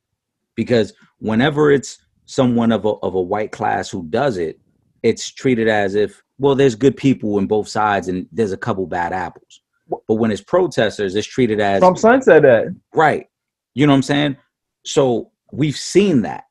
[0.55, 4.59] Because whenever it's someone of a, of a white class who does it,
[5.03, 8.87] it's treated as if, well, there's good people in both sides and there's a couple
[8.87, 9.61] bad apples.
[9.89, 12.75] But when it's protesters, it's treated as Trump son said that.
[12.93, 13.27] Right.
[13.73, 14.37] You know what I'm saying?
[14.85, 16.45] So we've seen that.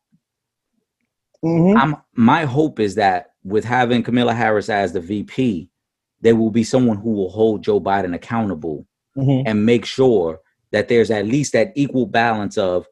[1.44, 1.76] Mm-hmm.
[1.76, 5.70] I'm my hope is that with having Kamala Harris as the VP,
[6.22, 9.46] there will be someone who will hold Joe Biden accountable mm-hmm.
[9.46, 10.40] and make sure
[10.72, 12.87] that there's at least that equal balance of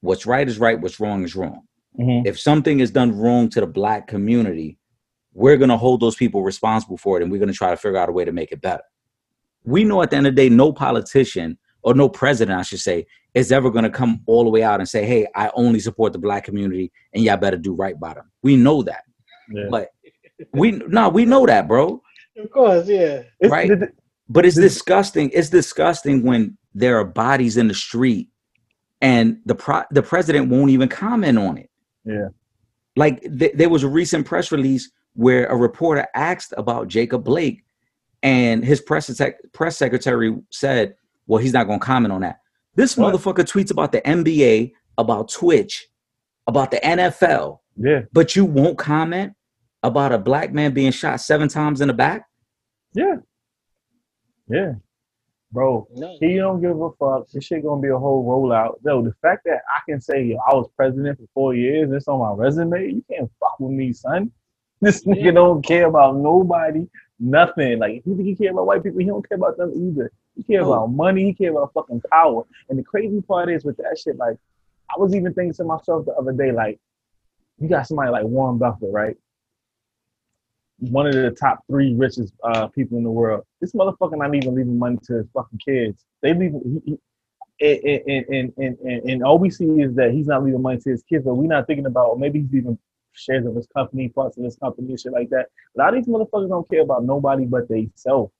[0.00, 1.62] what's right is right, what's wrong is wrong.
[1.98, 2.26] Mm-hmm.
[2.26, 4.78] If something is done wrong to the black community,
[5.34, 7.76] we're going to hold those people responsible for it and we're going to try to
[7.76, 8.82] figure out a way to make it better.
[9.64, 12.80] We know at the end of the day, no politician or no president, I should
[12.80, 15.80] say, is ever going to come all the way out and say, hey, I only
[15.80, 18.30] support the black community and y'all better do right by them.
[18.42, 19.04] We know that.
[19.50, 19.66] Yeah.
[19.70, 19.90] But
[20.52, 22.02] we no, we know that, bro.
[22.36, 23.22] Of course, yeah.
[23.44, 23.70] Right.
[23.70, 23.92] It's,
[24.28, 25.30] but it's disgusting.
[25.32, 28.28] It's disgusting when there are bodies in the street
[29.00, 31.70] and the pro- the president won't even comment on it.
[32.04, 32.28] Yeah.
[32.96, 37.64] Like th- there was a recent press release where a reporter asked about Jacob Blake
[38.22, 40.94] and his press sec- press secretary said,
[41.30, 42.40] "Well, he's not going to comment on that."
[42.74, 43.14] This what?
[43.14, 45.88] motherfucker tweets about the NBA, about Twitch,
[46.46, 47.58] about the NFL.
[47.76, 48.02] Yeah.
[48.12, 49.32] But you won't comment
[49.82, 52.26] about a black man being shot seven times in the back?
[52.92, 53.16] Yeah.
[54.48, 54.72] Yeah.
[55.52, 56.16] Bro, no.
[56.20, 57.28] he don't give a fuck.
[57.32, 58.74] This shit gonna be a whole rollout.
[58.84, 61.94] Yo, the fact that I can say yo, I was president for four years and
[61.94, 64.30] it's on my resume, you can't fuck with me, son.
[64.80, 66.86] This nigga don't care about nobody,
[67.20, 67.78] nothing.
[67.78, 70.10] Like if you think he care about white people, he don't care about them either.
[70.36, 70.72] He care oh.
[70.72, 72.44] about money, he care about fucking power.
[72.68, 74.36] And the crazy part is with that shit, like
[74.90, 76.80] I was even thinking to myself the other day, like,
[77.58, 79.16] you got somebody like Warren Buffett, right?
[80.80, 83.44] one of the top three richest uh, people in the world.
[83.60, 86.04] This motherfucker not even leaving money to his fucking kids.
[86.22, 86.98] They leave, he, he,
[87.60, 90.90] and, and, and, and, and all we see is that he's not leaving money to
[90.90, 92.78] his kids, but we're not thinking about maybe he's even
[93.12, 95.46] shares of his company, parts of his company, shit like that.
[95.76, 98.30] A lot of these motherfuckers don't care about nobody but they self.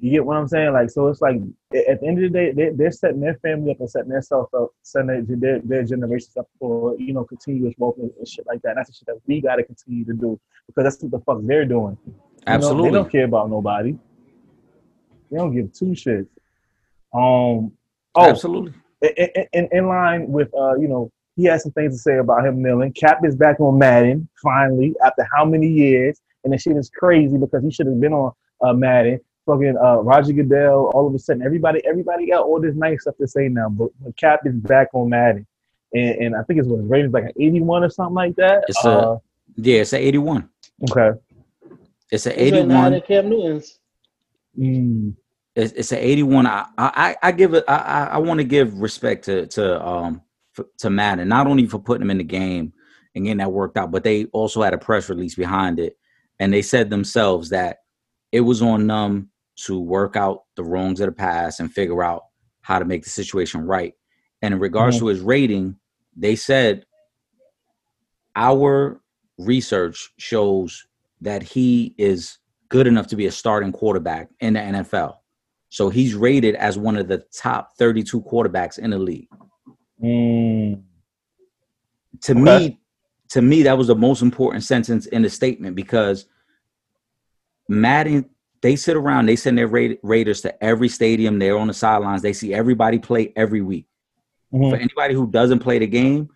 [0.00, 0.72] You get what I'm saying?
[0.72, 3.70] Like, so it's like at the end of the day, they're, they're setting their family
[3.70, 7.74] up and setting themselves up, setting their, their, their generations up for you know continuous
[7.78, 8.70] wealth and, and shit like that.
[8.70, 11.20] And that's the shit that we got to continue to do because that's what the
[11.20, 11.96] fuck they're doing.
[12.06, 12.14] You
[12.46, 13.96] Absolutely, know, they don't care about nobody.
[15.30, 16.28] They don't give two shits.
[17.14, 17.72] Um,
[18.16, 18.74] oh, absolutely.
[19.00, 22.46] In, in, in line with uh, you know, he has some things to say about
[22.46, 22.92] him kneeling.
[22.92, 26.20] Cap is back on Madden finally after how many years?
[26.44, 29.96] And the shit is crazy because he should have been on uh, Madden fucking uh,
[29.96, 33.48] Roger Goodell, all of a sudden everybody everybody got all this nice stuff to say
[33.48, 35.46] now, but, but Cap is back on Madden,
[35.92, 38.36] and, and I think it's what his ratings like an eighty one or something like
[38.36, 38.64] that.
[38.68, 39.20] It's uh, a
[39.56, 40.48] yeah, it's an eighty one.
[40.90, 41.18] Okay,
[42.10, 43.00] it's an eighty one.
[43.02, 43.78] Cam Newton's.
[44.58, 45.14] Mm.
[45.56, 46.46] It's, it's an eighty one.
[46.46, 47.64] I, I I give it.
[47.68, 50.22] I I want to give respect to to um
[50.78, 52.72] to Madden, not only for putting him in the game
[53.14, 55.96] and getting that worked out, but they also had a press release behind it,
[56.38, 57.78] and they said themselves that
[58.32, 62.22] it was on them to work out the wrongs of the past and figure out
[62.62, 63.94] how to make the situation right.
[64.42, 65.06] And in regards mm-hmm.
[65.06, 65.76] to his rating,
[66.16, 66.84] they said
[68.34, 69.00] our
[69.38, 70.86] research shows
[71.20, 72.38] that he is
[72.68, 75.16] good enough to be a starting quarterback in the NFL.
[75.68, 79.28] So he's rated as one of the top 32 quarterbacks in the league.
[80.02, 80.82] Mm.
[82.22, 82.40] To okay.
[82.40, 82.80] me,
[83.30, 86.26] to me, that was the most important sentence in the statement because
[87.68, 88.28] Madden,
[88.60, 91.38] they sit around, they send their Ra- raters to every stadium.
[91.38, 92.22] They're on the sidelines.
[92.22, 93.86] They see everybody play every week.
[94.52, 94.70] Mhm.
[94.70, 96.28] For anybody who doesn't play the game,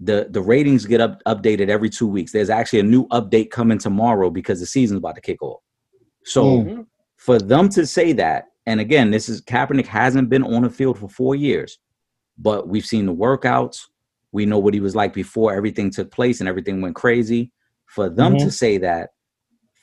[0.00, 2.32] the the ratings get up, updated every two weeks.
[2.32, 5.60] There's actually a new update coming tomorrow because the season's about to kick off.
[6.24, 6.86] So Mhm.
[7.16, 10.98] for them to say that, and again, this is Kaepernick hasn't been on the field
[10.98, 11.78] for four years,
[12.42, 13.86] but we've seen the workouts.
[14.32, 17.52] We know what he was like before everything took place and everything went crazy.
[17.86, 18.48] For them to mm-hmm.
[18.48, 19.10] say that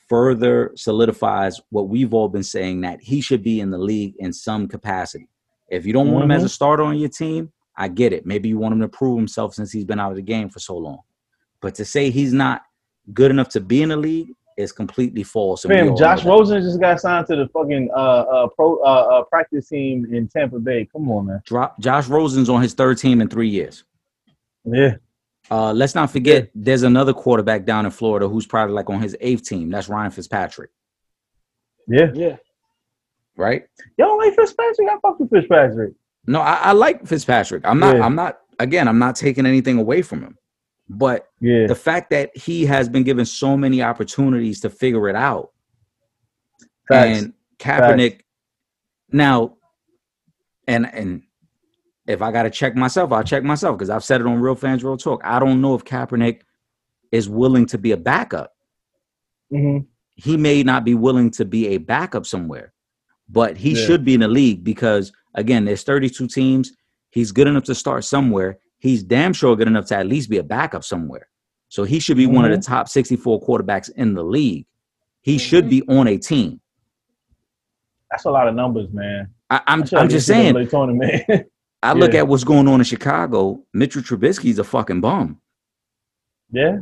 [0.08, 4.32] further solidifies what we've all been saying that he should be in the league in
[4.32, 5.28] some capacity.
[5.68, 6.46] If you don't want him as mm-hmm.
[6.46, 8.26] a starter on your team, I get it.
[8.26, 10.58] Maybe you want him to prove himself since he's been out of the game for
[10.58, 10.98] so long.
[11.60, 12.62] But to say he's not
[13.14, 15.64] good enough to be in the league is completely false.
[15.64, 16.24] and we all Fam, Josh.
[16.24, 20.28] Rosen just got signed to the fucking uh uh pro uh, uh practice team in
[20.28, 20.86] Tampa Bay.
[20.92, 21.42] Come on, man.
[21.46, 23.84] Drop, Josh Rosen's on his third team in three years.
[24.64, 24.96] Yeah.
[25.50, 29.16] Uh, let's not forget, there's another quarterback down in Florida who's probably like on his
[29.20, 29.68] eighth team.
[29.68, 30.70] That's Ryan Fitzpatrick,
[31.88, 32.10] Yeah.
[32.14, 32.36] Yeah.
[33.36, 33.64] right?
[33.98, 34.88] Yo, don't like Fitzpatrick.
[34.88, 35.94] I fuck with Fitzpatrick.
[36.26, 37.62] No, I, I like Fitzpatrick.
[37.66, 37.96] I'm not.
[37.96, 38.04] Yeah.
[38.04, 38.40] I'm not.
[38.60, 40.36] Again, I'm not taking anything away from him,
[40.92, 41.66] but Yeah.
[41.68, 45.52] the fact that he has been given so many opportunities to figure it out,
[46.88, 47.22] Facts.
[47.22, 48.20] and Kaepernick
[49.12, 49.56] now,
[50.66, 51.22] and and
[52.06, 54.56] if I got to check myself, I'll check myself because I've said it on Real
[54.56, 55.20] Fans Real Talk.
[55.24, 56.40] I don't know if Kaepernick
[57.12, 58.52] is willing to be a backup.
[59.52, 59.86] Mhm.
[60.14, 62.72] he may not be willing to be a backup somewhere,
[63.28, 63.86] but he Yeah.
[63.86, 66.72] should be in the league because again, there's 32 teams.
[67.10, 68.58] He's good enough to start somewhere.
[68.80, 71.28] He's damn sure good enough to at least be a backup somewhere.
[71.68, 72.72] So he should be one of the mm-hmm.
[72.72, 74.66] top 64 quarterbacks in the league.
[75.20, 75.86] He should mm-hmm.
[75.86, 76.60] be on a team.
[78.10, 79.28] That's a lot of numbers, man.
[79.50, 80.54] I, I'm I should I'm have just get saying.
[80.54, 81.22] NCAA tournament.
[81.82, 82.20] I look Yeah.
[82.20, 83.62] at what's going on in Chicago.
[83.72, 85.40] Mitchell Trubisky's a fucking bum,
[86.52, 86.78] yeah.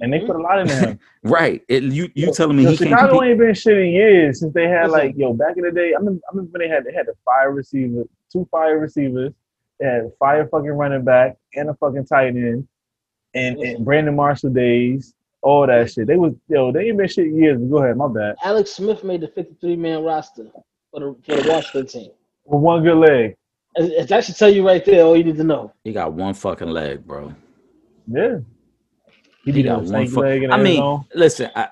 [0.00, 0.98] And they put a lot in him.
[1.24, 1.62] right?
[1.68, 3.30] It, you you Yo, telling me yo, he can't Chicago compete?
[3.30, 5.92] ain't been shit in years since they had like yo back in the day.
[5.94, 9.32] I remember, I remember when they had they had the fire receiver, two fire receivers,
[9.80, 12.66] they had a fire fucking running back and a fucking tight end,
[13.34, 16.06] and, and Brandon Marshall days, all that shit.
[16.06, 17.58] They was yo they ain't been shit years.
[17.60, 18.36] But go ahead, my bad.
[18.42, 20.46] Alex Smith made the 53 man roster
[20.90, 22.10] for the, for the Washington team.
[22.44, 23.36] With one good leg.
[23.76, 25.72] And- and That should tell you right there all you need to know.
[25.84, 27.34] He got one fucking leg, bro.
[28.06, 28.38] Yeah.
[29.44, 31.04] He, He got got one one fu- leg in I mean, end zone.
[31.14, 31.68] listen, I,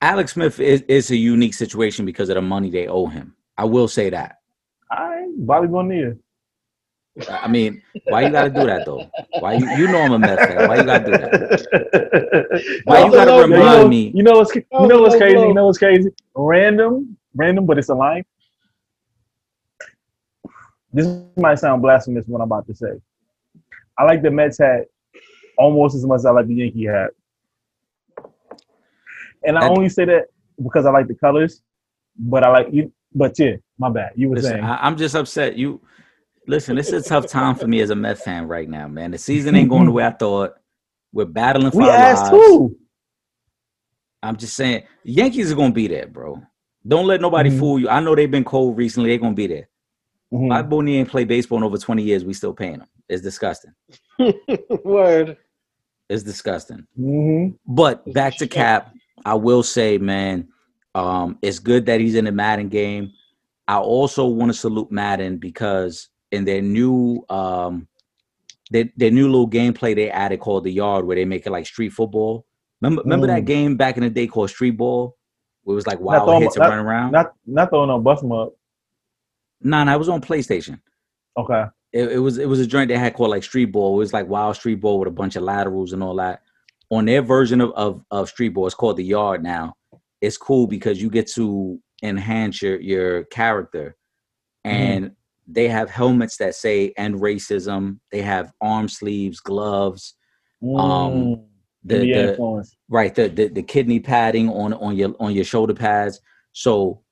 [0.00, 3.34] Alex Smith is, is a unique situation because of the money they owe him.
[3.56, 4.38] I will say that.
[4.94, 6.14] All right, Bobby Bonilla.
[7.30, 9.10] I mean, why you got to do that though?
[9.40, 10.66] Why you you know I'm a Mets fan?
[10.68, 12.82] Why you got to do that?
[12.84, 14.12] Why you got to no, you remind know, me?
[14.14, 15.38] You know what's you know what's crazy?
[15.38, 16.10] You know what's crazy?
[16.34, 18.24] Random, random, but it's a line.
[20.92, 22.92] This might sound blasphemous what I'm about to say.
[23.98, 24.86] I like the Mets hat
[25.58, 27.10] almost as much as I like the Yankee hat.
[29.44, 30.26] And I That- only say that
[30.62, 31.62] because I like the colors,
[32.18, 32.92] but I like you.
[33.14, 34.12] But yeah, my bad.
[34.16, 35.56] You were Listen, saying I, I'm just upset.
[35.56, 35.80] You
[36.46, 36.76] listen.
[36.76, 39.10] This is a tough time for me as a Mets fan right now, man.
[39.10, 40.54] The season ain't going the way I thought.
[41.12, 42.46] We're battling for we our asked lives.
[42.46, 42.76] too.
[44.22, 46.40] I'm just saying, Yankees are gonna be there, bro.
[46.86, 47.58] Don't let nobody Mhm.
[47.58, 47.88] fool you.
[47.88, 49.10] I know they've been cold recently.
[49.10, 49.68] They're gonna be there.
[50.32, 50.48] Mhm.
[50.48, 52.24] My Boney ain't played baseball in over 20 years.
[52.24, 52.86] We still paying him.
[53.08, 53.72] It's disgusting.
[54.84, 55.36] Word.
[56.08, 56.86] It's disgusting.
[56.98, 57.56] Mhm.
[57.66, 58.92] But back to Cap,
[59.24, 60.48] I will say, man,
[60.94, 63.12] um, it's good that he's in the Madden game.
[63.68, 67.86] I also want to salute Madden because in their new um
[68.70, 71.66] their, their new little gameplay they added called the yard where they make it like
[71.66, 72.46] street football.
[72.80, 73.46] Remember remember that Mm.
[73.46, 75.16] game back in the day called Street Ball?
[75.64, 77.12] Where it was like wild hits and not- run around?
[77.12, 78.54] Not not throwing no bust 'em up.
[79.60, 80.80] nah, nah, it was on PlayStation.
[81.36, 81.64] Okay.
[81.92, 83.94] it, it was it was a joint they had called like Street Ball.
[83.94, 86.42] It was like Wild Street Ball with a bunch of laterals and all that.
[86.90, 89.74] On their version of, of, of Street Ball, it's called the Yard now.
[90.22, 93.96] It's cool because you get to enhance your your character,
[94.64, 95.10] and
[95.46, 100.14] they have helmets that say "End Racism." They have arm sleeves, gloves,
[100.62, 101.44] Um, Mm.
[101.84, 106.20] the, the right the, the the kidney padding on on your on your shoulder pads.
[106.52, 107.02] So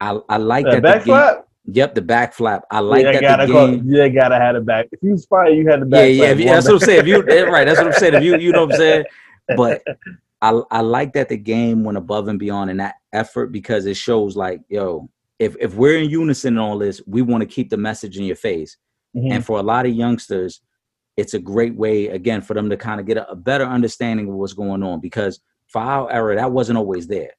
[0.00, 1.04] I I like That that.
[1.04, 2.64] the game- Yep, the back flap.
[2.70, 3.82] I like yeah, that gotta the go- game.
[3.86, 4.86] yeah, gotta have it back.
[4.92, 5.98] If you was fire, you had the back.
[6.08, 7.00] yeah, yeah, if that's what I'm saying.
[7.00, 8.14] If you eh, right, that's what I'm saying.
[8.14, 9.04] If you you know what I'm saying.
[9.56, 9.82] But
[10.42, 13.96] I I like that the game went above and beyond in that effort because it
[13.96, 17.76] shows like yo, if if we're in unison all this, we want to keep the
[17.76, 18.76] message in your face.
[19.16, 19.32] Mhm.
[19.32, 20.60] And for a lot of youngsters,
[21.16, 24.28] it's a great way again for them to kind of get a, a better understanding
[24.28, 27.32] of what's going on because for our era that wasn't always there.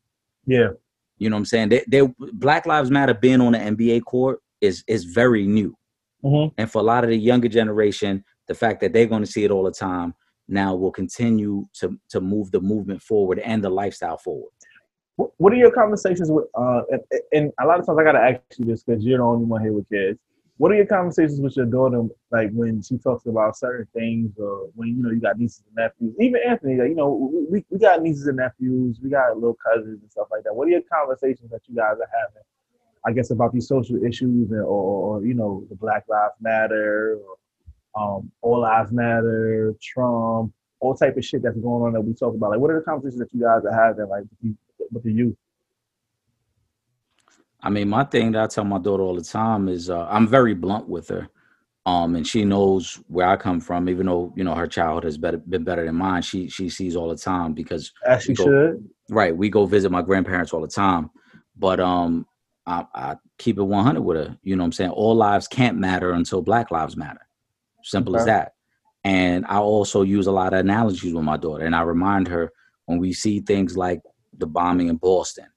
[0.45, 0.69] yeah,
[1.17, 1.69] You know what I'm saying?
[1.69, 5.75] They, they Black Lives Matter being on the NBA court is is very new.
[6.23, 6.51] Mhm.
[6.57, 9.43] And for a lot of the younger generation, the fact that they're going to see
[9.43, 10.13] it all the time
[10.51, 14.51] now will continue to to move the movement forward and the lifestyle forward.
[15.15, 16.45] What are your conversations with?
[16.55, 19.23] Uh, and, and a lot of times I gotta ask you this because you're the
[19.23, 20.19] only one here with kids.
[20.57, 24.69] What are your conversations with your daughter like when she talks about certain things, or
[24.75, 26.15] when you know you got nieces and nephews?
[26.19, 30.01] Even Anthony, like, you know, we, we got nieces and nephews, we got little cousins
[30.01, 30.55] and stuff like that.
[30.55, 32.43] What are your conversations that you guys are having?
[33.07, 37.35] I guess about these social issues, or, or you know, the Black Lives Matter, or
[37.95, 42.33] um, All Lives Matter, Trump, all type of shit that's going on that we talk
[42.33, 42.51] about.
[42.51, 44.23] Like, what are the conversations that you guys are having, like
[44.91, 45.35] with the, youth?
[47.61, 50.27] I mean, my thing that I tell my daughter all the time is uh, I'm
[50.27, 51.29] very blunt with her,
[51.85, 53.87] um, and she knows where I come from.
[53.87, 56.95] Even though you know her childhood has better, been better than mine, she she sees
[56.95, 58.89] all the time because as she go, should.
[59.09, 61.11] Right, we go visit my grandparents all the time,
[61.55, 62.25] but um,
[62.65, 64.37] I, I keep it 100 with her.
[64.41, 64.91] You know what I'm saying?
[64.91, 67.27] All lives can't matter until Black lives matter.
[67.83, 68.21] Simple okay.
[68.21, 68.53] as that.
[69.03, 72.51] And I also use a lot of analogies with my daughter, and I remind her
[72.85, 74.01] when we see things like
[74.37, 75.47] the bombing in Boston,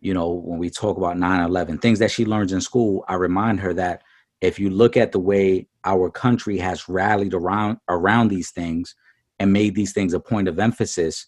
[0.00, 3.14] you know, when we talk about 9 11, things that she learns in school, I
[3.14, 4.02] remind her that
[4.40, 8.94] if you look at the way our country has rallied around around these things
[9.38, 11.26] and made these things a point of emphasis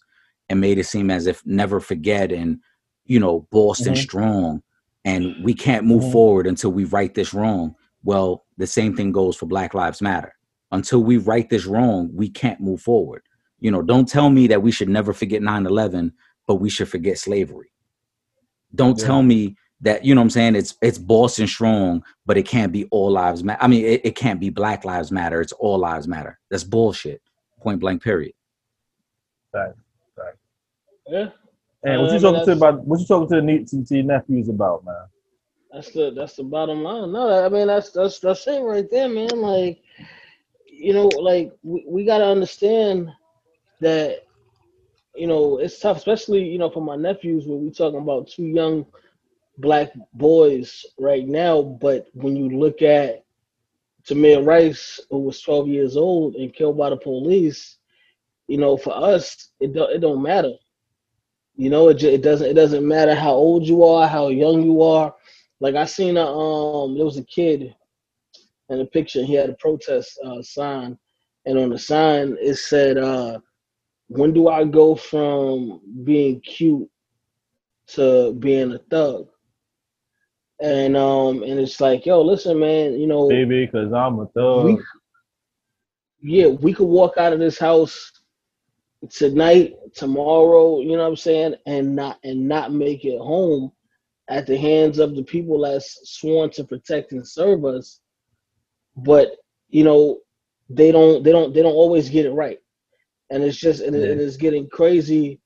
[0.49, 2.59] and made it seem as if never forget and
[3.05, 4.01] you know boston mm-hmm.
[4.01, 4.61] strong
[5.03, 6.11] and we can't move mm-hmm.
[6.11, 10.33] forward until we right this wrong well the same thing goes for black lives matter
[10.71, 13.23] until we right this wrong, we can't move forward.
[13.59, 16.13] You know, don't tell me that we should never forget 9-11,
[16.47, 17.71] but we should forget slavery.
[18.73, 19.05] Don't yeah.
[19.05, 22.71] tell me that, you know what I'm saying, it's it's Boston strong, but it can't
[22.71, 23.61] be all lives matter.
[23.61, 26.39] I mean, it, it can't be black lives matter, it's all lives matter.
[26.49, 27.21] That's bullshit.
[27.61, 28.33] Point blank period.
[29.53, 29.73] Right.
[30.17, 30.33] Right.
[31.07, 31.29] Yeah.
[31.83, 34.05] And what you uh, talking to about what you talking to the to, to your
[34.05, 34.95] nephews about, man?
[35.71, 37.11] That's the that's the bottom line.
[37.11, 39.41] No, I mean that's that's that's it right there, man.
[39.41, 39.81] Like
[40.81, 43.09] you know, like we, we got to understand
[43.81, 44.25] that,
[45.15, 48.45] you know, it's tough, especially, you know, for my nephews when we talking about two
[48.45, 48.85] young
[49.59, 51.61] black boys right now.
[51.61, 53.23] But when you look at
[54.07, 57.77] Tamir Rice, who was 12 years old and killed by the police,
[58.47, 60.53] you know, for us, it, don't, it don't matter.
[61.55, 64.81] You know, it, it doesn't it doesn't matter how old you are, how young you
[64.81, 65.13] are.
[65.59, 67.75] Like I seen a um, there was a kid
[68.71, 70.97] in the picture he had a protest uh, sign,
[71.45, 73.39] and on the sign it said, uh,
[74.07, 76.89] "When do I go from being cute
[77.87, 79.27] to being a thug?"
[80.61, 84.65] And um, and it's like, yo, listen, man, you know, baby, because I'm a thug.
[84.65, 84.79] We,
[86.21, 88.11] yeah, we could walk out of this house
[89.09, 93.71] tonight, tomorrow, you know what I'm saying, and not and not make it home
[94.29, 98.00] at the hands of the people that's sworn to protect and serve us
[98.95, 99.37] but
[99.69, 100.19] you know
[100.69, 102.59] they don't they don't they don't always get it right.
[103.29, 104.03] And it's just and yeah.
[104.03, 105.39] it is getting crazy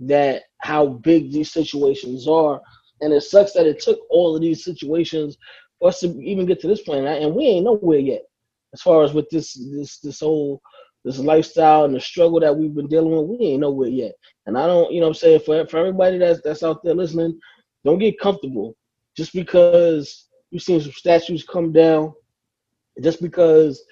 [0.00, 2.60] that how big these situations are.
[3.00, 5.36] And it sucks that it took all of these situations
[5.78, 7.06] for us to even get to this point.
[7.06, 8.22] And we ain't nowhere yet
[8.72, 10.60] as far as with this this this whole
[11.04, 14.12] this lifestyle and the struggle that we've been dealing with we ain't nowhere yet.
[14.46, 17.38] And i don't you know i'm saying for, for everybody that's that's out there listening
[17.84, 18.76] don't get comfortable.
[19.16, 22.12] Just because you've seen some statues come down
[23.02, 23.84] just because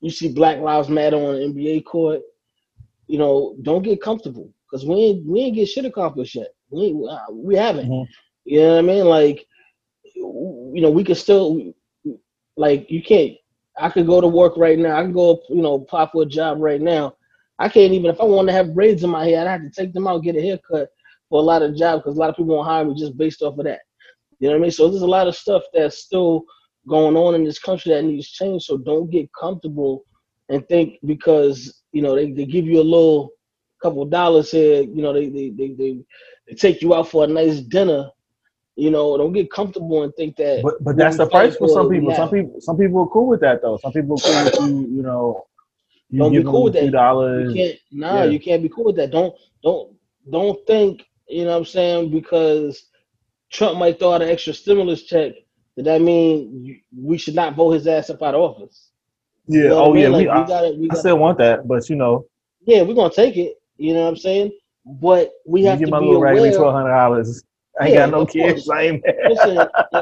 [0.00, 2.20] you see Black Lives Matter on an NBA court,
[3.06, 6.48] you know, don't get comfortable because we ain't we ain't get shit accomplished yet.
[6.70, 7.88] We uh, we haven't.
[7.88, 8.10] Mm-hmm.
[8.44, 9.04] You know what I mean?
[9.04, 9.46] Like,
[10.14, 11.72] you know, we can still
[12.56, 13.34] like you can't.
[13.80, 14.96] I could go to work right now.
[14.96, 17.14] I can go, you know, apply for a job right now.
[17.58, 19.70] I can't even if I want to have braids in my hair, I'd have to
[19.70, 20.88] take them out, get a haircut
[21.28, 23.42] for a lot of jobs because a lot of people won't hire me just based
[23.42, 23.80] off of that.
[24.38, 24.70] You know what I mean?
[24.70, 26.44] So there's a lot of stuff that's still
[26.88, 28.64] going on in this country that needs change.
[28.64, 30.04] So don't get comfortable
[30.48, 33.32] and think because you know they, they give you a little
[33.80, 35.98] couple dollars here, you know, they, they they, they
[36.46, 38.10] they take you out for a nice dinner.
[38.76, 40.62] You know, don't get comfortable and think that.
[40.62, 42.14] But but that's the price for some people.
[42.14, 43.76] Some people some people are cool with that though.
[43.78, 44.96] Some people are cool with you.
[44.96, 45.46] You know,
[46.10, 46.92] you don't be cool with that.
[46.92, 47.52] Dollars.
[47.52, 47.78] You can't.
[47.90, 48.24] Nah, yeah.
[48.24, 49.10] you can't be cool with that.
[49.10, 49.96] Don't don't
[50.30, 51.04] don't think.
[51.28, 52.10] You know what I'm saying?
[52.10, 52.86] Because
[53.50, 55.32] Trump might throw out an extra stimulus check
[55.78, 58.90] does that mean we should not vote his ass up out of office?
[59.46, 59.62] Yeah.
[59.62, 60.02] You know oh I mean?
[60.02, 60.08] yeah.
[60.08, 62.26] Like, we, we gotta, we gotta, I still want that, but you know.
[62.66, 63.54] Yeah, we're gonna take it.
[63.76, 64.50] You know what I'm saying?
[64.84, 66.34] But we have to be aware.
[66.52, 67.44] twelve hundred dollars.
[67.80, 68.68] I ain't yeah, got no kids.
[68.68, 69.04] I ain't.
[69.28, 69.50] Listen,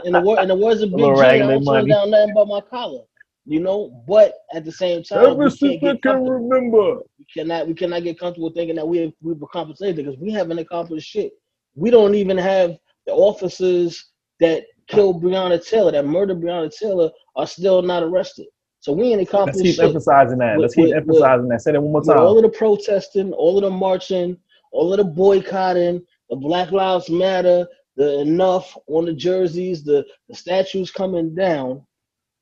[0.07, 2.63] in the in the words of Big J, I don't turn down nothing but my
[2.63, 3.03] collar.
[3.45, 7.75] You know, but at the same time, ever since I can remember, we cannot we
[7.75, 11.33] cannot get comfortable thinking that we we've accomplished anything because we haven't accomplished shit.
[11.75, 14.07] We don't even have the officers
[14.41, 18.47] that killed Breonna Taylor, that murdered Breonna Taylor, are still not arrested.
[18.81, 19.65] So we ain't accomplished.
[19.65, 20.57] Let's keep emphasizing that.
[20.57, 21.63] With- Let's keep with- emphasizing that.
[21.63, 22.19] Say that one more time.
[22.19, 24.37] all of the protesting, all of the marching,
[24.73, 27.67] all of the boycotting, the Black Lives Matter,
[27.97, 31.85] the enough on the jerseys, the, the statues coming down,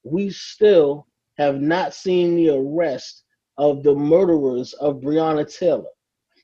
[0.03, 1.07] we still
[1.39, 3.25] have not seen the arrest
[3.57, 5.85] of the murderers of Breonna Taylor.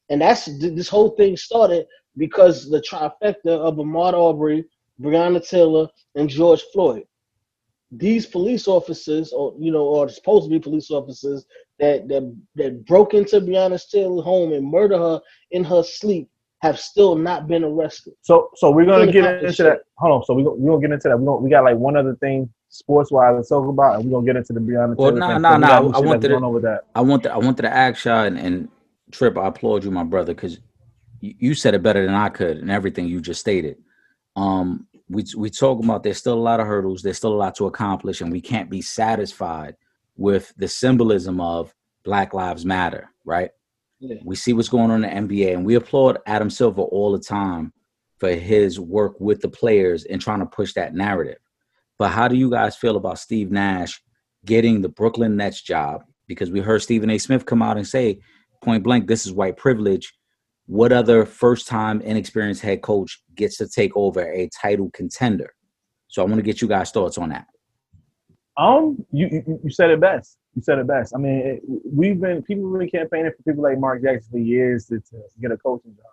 [0.09, 1.87] And that's this whole thing started
[2.17, 4.65] because the trifecta of Ahmaud Arbery,
[5.01, 7.05] Breonna Taylor, and George Floyd.
[7.93, 11.45] These police officers, or you know, or supposed to be police officers,
[11.81, 15.21] that that that broke into Breonna Taylor's home and murdered her
[15.51, 16.29] in her sleep,
[16.63, 18.13] have still not been arrested.
[18.23, 19.81] So, so we're gonna Really get accomplish into that.
[19.99, 20.25] Hold on.
[20.25, 21.19] So we we gonna get into that.
[21.19, 24.11] We gonna, we got like one other thing sports wise to talk about, and we
[24.11, 25.43] are gonna get into the Breonna Well, Taylor nah, thing.
[25.43, 26.81] nah, So we nah, I- new wanted to- going on that.
[26.95, 28.69] I want the, I wanted to ask y'all and, and
[29.11, 29.37] Trip.
[29.37, 30.61] I applaud you, my brother, because
[31.19, 33.79] you, you said it better than I could, and everything you just stated.
[34.37, 37.57] Um, we we talk about there's still a lot of hurdles, there's still a lot
[37.57, 39.77] to accomplish, and we can't be satisfied
[40.17, 43.51] with the symbolism of Black Lives Matter, right?
[43.99, 44.17] Yeah.
[44.25, 47.19] We see what's going on in the NBA, and we applaud Adam Silver all the
[47.19, 47.73] time
[48.19, 51.39] for his work with the players and trying to push that narrative.
[51.99, 54.01] But how do you guys feel about Steve Nash
[54.45, 56.05] getting the Brooklyn Nets job?
[56.29, 57.19] Because we heard Stephen A.
[57.19, 58.21] Smith come out and say
[58.63, 60.15] point blank, this is white privilege.
[60.71, 65.53] What other first time inexperienced head coach gets to take over a title contender?
[66.07, 67.49] So I want to get you guys' thoughts on that.
[68.57, 70.39] Um, you, you said it best.
[70.55, 71.13] You said it best.
[71.13, 71.61] I mean, it,
[71.93, 75.17] we've been people have been campaigning for people like Mark Jackson for years to, to
[75.43, 76.13] get a coaching job.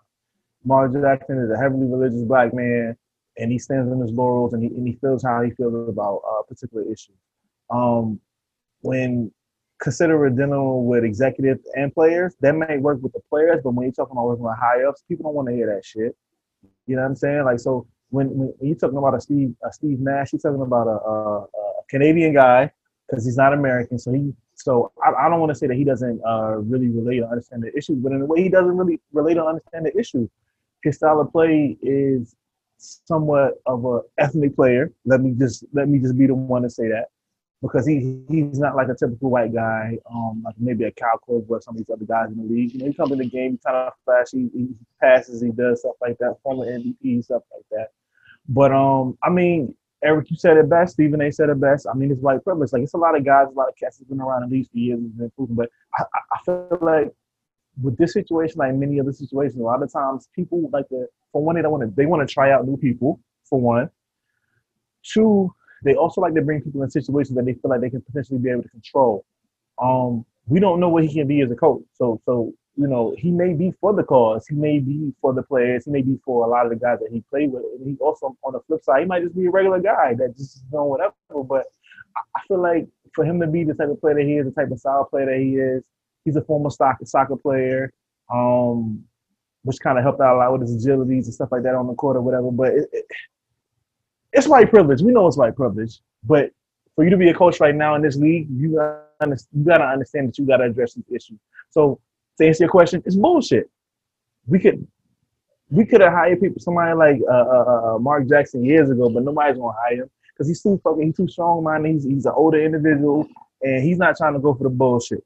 [0.66, 2.98] Mark Jackson is a heavily religious black man,
[3.38, 6.24] and he stands on his laurels, and he and he feels how he feels about
[6.28, 7.14] a particular issue.
[7.70, 8.20] Um,
[8.82, 9.32] when
[9.80, 13.94] consider dealing with executives and players, that may work with the players, but when you're
[13.94, 16.16] talking about working with high ups, people don't want to hear that shit.
[16.88, 17.44] You know what I'm saying?
[17.44, 20.88] Like, so when, when you're talking about a Steve a Steve Nash, you're talking about
[20.88, 22.72] a, a, a Canadian guy
[23.08, 24.00] because he's not American.
[24.00, 27.20] So he so I, I don't want to say that he doesn't uh, really relate
[27.20, 29.98] or understand the issues, but in a way he doesn't really relate or understand the
[29.98, 30.28] issue.
[30.84, 32.36] His style of play is
[32.78, 34.92] somewhat of a ethnic player.
[35.06, 37.08] Let me just let me just be the one to say that
[37.62, 41.50] because he he's not like a typical white guy, um, like maybe a Kyle Korver
[41.50, 42.74] or some of these other guys in the league.
[42.74, 44.70] You know, he comes in the game, kind of flashy, he
[45.02, 47.88] passes, he does stuff like that, former MVP, stuff like that.
[48.48, 50.94] But um, I mean, Eric, you said it best.
[50.94, 51.32] Stephen A.
[51.32, 51.88] said it best.
[51.92, 52.72] I mean, it's white privilege.
[52.72, 54.72] Like it's a lot of guys, a lot of cats have been around at least
[54.72, 55.56] for years and proven.
[55.56, 57.12] But I, I, feel like
[57.82, 61.44] with this situation, like many other situations, a lot of times people like to, for
[61.44, 63.20] one, they don't want to, they want to try out new people.
[63.50, 63.90] For one,
[65.04, 65.54] two,
[65.84, 68.40] they also like to bring people in situations that they feel like they can potentially
[68.40, 69.26] be able to control.
[69.82, 71.84] Um, we don't know what he can be as a coach.
[71.94, 75.42] So, so you know, he may be for the cause, he may be for the
[75.42, 77.64] players, he may be for a lot of the guys that he played with.
[77.80, 80.38] And he also, on the flip side, he might just be a regular guy that
[80.38, 81.14] just is doing whatever.
[81.44, 81.66] But
[82.36, 84.52] I- feel like for him to be the type of player that he is, the
[84.52, 85.84] type of style player that he is,
[86.24, 87.92] he's a former soccer soccer player,
[88.32, 89.04] um,
[89.64, 91.88] which kind of helped out a lot with his agilities and stuff like that on
[91.88, 92.52] the court or whatever.
[92.52, 93.06] But it, it,
[94.34, 95.02] it's white privilege.
[95.02, 96.00] We know it's white privilege.
[96.24, 96.52] But
[96.96, 99.86] for you to be a coach right now in this league, you gotta, you gotta
[99.86, 101.40] understand that you gotta address these issues.
[101.70, 102.00] So
[102.40, 103.70] to answer your question, it's bullshit.
[104.46, 104.88] We could
[105.70, 109.24] we could have hired people, somebody like uh, uh, uh, Mark Jackson years ago, but
[109.24, 111.94] nobody's gonna hire him because he's too fucking he's too strong minded.
[111.94, 113.28] He's he's an older individual
[113.62, 115.24] and he's not trying to go for the bullshit.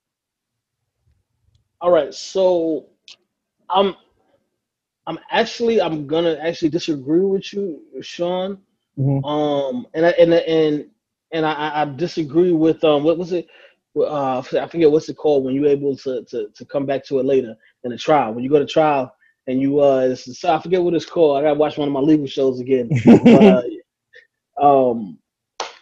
[1.79, 2.87] All right, so
[3.69, 3.95] I'm
[5.07, 8.59] I'm actually I'm gonna actually disagree with you, Sean.
[8.97, 9.23] Mhm.
[9.25, 10.85] Um, and I, and and
[11.31, 13.47] and I, I disagree with um what was it?
[13.95, 17.19] Uh, I forget what's it called when you're able to, to to come back to
[17.19, 18.33] it later in a trial.
[18.33, 19.13] When you go to trial
[19.47, 21.37] and you uh, it's, so I forget what it's called.
[21.37, 22.91] I gotta watch one of my legal shows again.
[23.29, 23.63] But, uh,
[24.61, 25.19] um,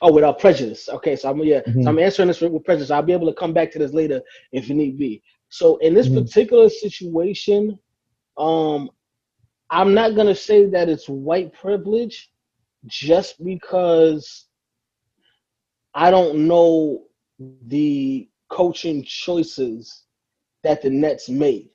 [0.01, 0.89] oh, without prejudice.
[0.89, 1.83] Okay, so I'm yeah, Mhm.
[1.83, 2.91] so I'm answering this with prejudice.
[2.91, 5.21] I'll be able to come back to this later if need be.
[5.49, 6.15] So in this Mhm.
[6.15, 7.77] particular situation,
[8.37, 8.89] um,
[9.69, 12.28] I'm not gonna say that it's white privilege,
[12.87, 14.47] just because
[15.95, 17.03] I don't know
[17.45, 20.05] the coaching choices
[20.63, 21.69] that the Nets made.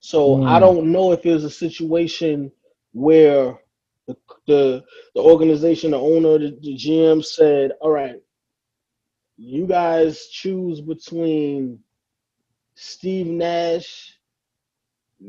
[0.00, 0.60] So I Mm.
[0.60, 2.52] don't know if was a situation
[2.92, 3.58] where
[4.06, 4.16] the
[4.46, 8.16] the, the organization, the owner, the, the GM said, "All right,
[9.36, 11.80] you guys choose between
[12.74, 14.18] Steve Nash,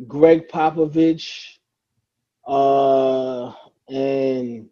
[0.08, 1.58] Gregg Popovich,
[2.47, 3.52] uh,
[3.89, 4.69] and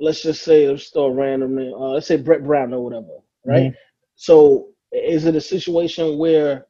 [0.00, 1.74] let's just say let's throw a random name.
[1.74, 3.06] Uh, let's say Brett Brown or whatever,
[3.44, 3.72] right?
[4.16, 6.66] So is it a situation where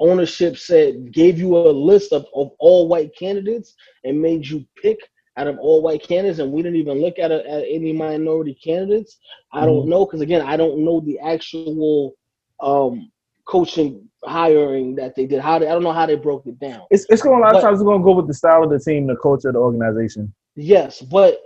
[0.00, 3.74] ownership said gave you a list of, of all white candidates
[4.04, 4.98] and made you pick
[5.36, 8.54] out of all white candidates, and we didn't even look at, a, at any minority
[8.62, 9.18] candidates.
[9.52, 9.88] I don't Mhm.
[9.88, 12.14] know because again, I don't know the actual
[12.62, 13.10] um,
[13.46, 15.40] coaching hiring that they did.
[15.40, 16.82] How they, I don't know how they broke it down.
[16.90, 18.62] It's it's going a lot But- of times it's going to go with the style
[18.62, 20.32] of the team, the culture of the organization.
[20.56, 21.40] Yes, but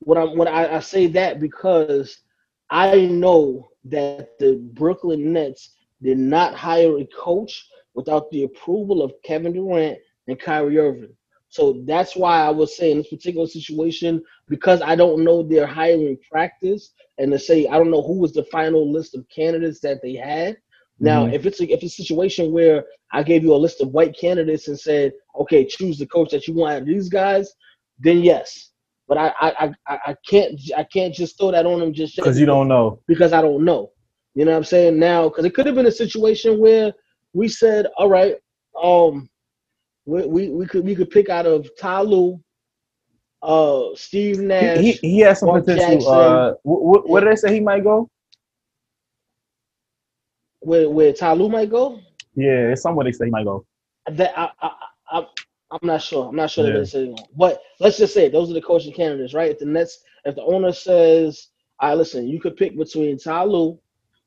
[0.00, 2.18] what I'm when I, I say that because
[2.70, 9.12] I know that the Brooklyn Nets did not hire a coach without the approval of
[9.24, 9.98] Kevin Durant
[10.28, 11.14] and Kyrie Irving.
[11.48, 16.18] So that's why I was saying this particular situation because I don't know their hiring
[16.30, 20.00] practice and to say I don't know who was the final list of candidates that
[20.02, 20.56] they had.
[21.00, 21.32] Now, Mhm.
[21.32, 24.16] if it's a, if it's a situation where I gave you a list of white
[24.18, 27.52] candidates and said, okay, choose the coach that you want out of these guys,
[27.98, 28.70] then yes.
[29.08, 32.38] But I I, I, I can't I can't just throw that on him just Because
[32.38, 33.00] you don't know.
[33.06, 33.90] because I don't know.
[34.34, 34.98] You know what I'm saying?
[34.98, 36.92] Now, because it could have been a situation where
[37.32, 38.36] we said, all right,
[38.82, 39.30] um,
[40.04, 42.38] we, we, we could we could pick out of Ty Lue,
[43.42, 44.78] uh, Steve Nash.
[44.78, 46.00] He, he, he has some Mark potential.
[46.00, 46.12] Jackson.
[46.12, 48.10] Uh, what, what did they say he might go?
[50.66, 52.00] where where Ty Lue might go.
[52.34, 53.64] Yeah, it's somewhere they say he might go.
[54.10, 54.70] That I, I,
[55.10, 55.26] I
[55.70, 56.28] I'm not sure.
[56.28, 56.72] I'm not sure Yeah.
[56.72, 57.24] that they're sitting on.
[57.36, 59.50] But let's just say those are the coaching candidates, right?
[59.50, 61.48] If the Nets, if the owner says,
[61.80, 63.78] "All right, listen, you could pick between Ty Lue,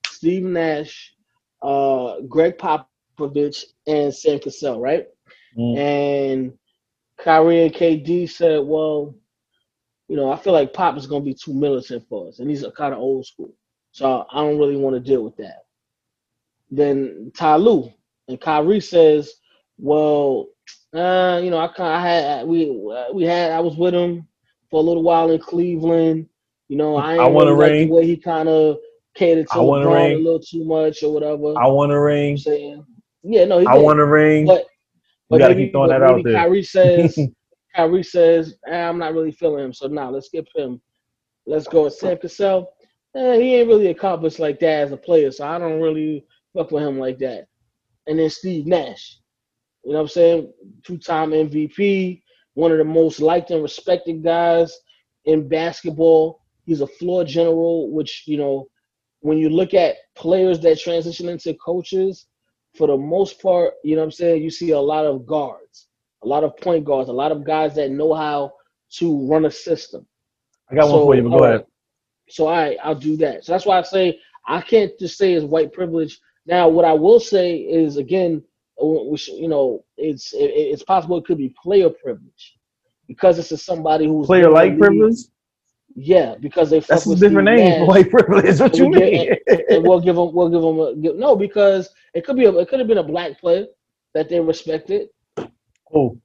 [0.05, 1.15] Steve Nash,
[1.61, 5.07] uh, Gregg Popovich, and Sam Cassell, right?"
[5.57, 5.77] Mm.
[5.77, 6.59] And
[7.17, 9.15] Kyrie and KD said, "Well,
[10.07, 12.49] you know, I feel like Pop is going to be too militant for us, and
[12.49, 13.53] he's kind of old school,
[13.91, 15.65] so I don't really want to deal with that."
[16.69, 17.91] Then Ty Lue
[18.27, 19.38] and Kyrie says,
[19.79, 20.47] "Well,
[20.93, 22.69] uh, you know, I kind I had we
[23.13, 24.27] we had I was with him
[24.69, 26.27] for a little while in Cleveland.
[26.67, 27.87] You know, I I want really like ring.
[27.89, 28.77] the way he kind of
[29.15, 31.57] catered to I LeBron a little too much or whatever.
[31.57, 32.37] I want I'm ring.
[32.37, 32.85] saying,
[33.23, 34.45] yeah, no, he I want a ring.
[34.45, 34.65] But
[35.29, 36.33] You gotta maybe, keep throwing but that out there.
[36.35, 37.17] Kyrie says,
[37.75, 39.73] Kyrie says, eh, I'm not really feeling him.
[39.73, 40.81] So now let's skip him.
[41.45, 42.71] Let's go with Sam Cassell.
[43.15, 46.71] Eh, he ain't really accomplished like that as a player, so I don't really fuck
[46.71, 47.47] with him like that.
[48.07, 49.18] And then Steve Nash,
[49.83, 50.53] you know what I'm saying?
[50.83, 52.21] Two-time MVP,
[52.53, 54.77] one of the most liked and respected guys
[55.25, 56.41] in basketball.
[56.65, 58.67] He's a floor general, which you know,
[59.21, 62.27] when you look at players that transition into coaches,
[62.75, 65.87] for the most part, you know what I'm saying, you see a lot of guards,
[66.23, 68.53] a lot of point guards, a lot of guys that know how
[68.97, 70.05] to run a system.
[70.69, 71.65] I got one for you, but go ahead.
[72.29, 73.43] So I I'll do that.
[73.45, 76.19] So that's why I say I can't just say it's white privilege.
[76.45, 78.43] Now, what I will say is again,
[79.17, 82.57] should, you know, it's it, it's possible it could be player privilege
[83.07, 85.17] because this is somebody who's Player like privilege?
[85.95, 88.59] Yeah, because they fuck That's a different Steve name white privilege.
[88.59, 89.11] What you get-
[89.47, 89.59] mean?
[89.69, 92.51] and we'll give them we'll give them a give, no because it could be a,
[92.57, 93.65] it could have been a black player
[94.13, 95.09] that they respected.
[95.93, 96.17] Oh,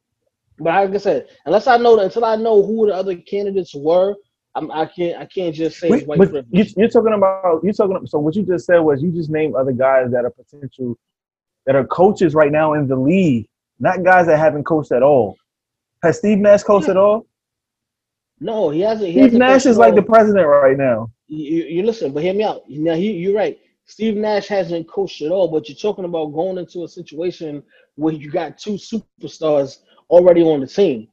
[0.58, 3.74] But like I said, unless I know that until I know who the other candidates
[3.74, 4.14] were,
[4.54, 6.46] I'm, I can't I can't just say Wait, white privilege.
[6.50, 7.96] you, you're talking about you're talking.
[7.96, 10.96] About, So what you just said was you just named other guys that are potential,
[11.66, 13.46] that are coaches right now in the league,
[13.78, 15.36] not guys that haven't coached at all.
[16.02, 17.26] Has Steve Nash coached at all?
[18.40, 19.08] no, he hasn't.
[19.08, 21.10] He Steve hasn't Nash is like the president right now.
[21.26, 22.62] you, you listen, but hear me out.
[22.68, 23.58] Now he, you're right.
[23.86, 27.62] Steve Nash hasn't coached at all, but you're talking about going into a situation
[27.96, 29.78] where you got two superstars
[30.10, 31.08] already on the team.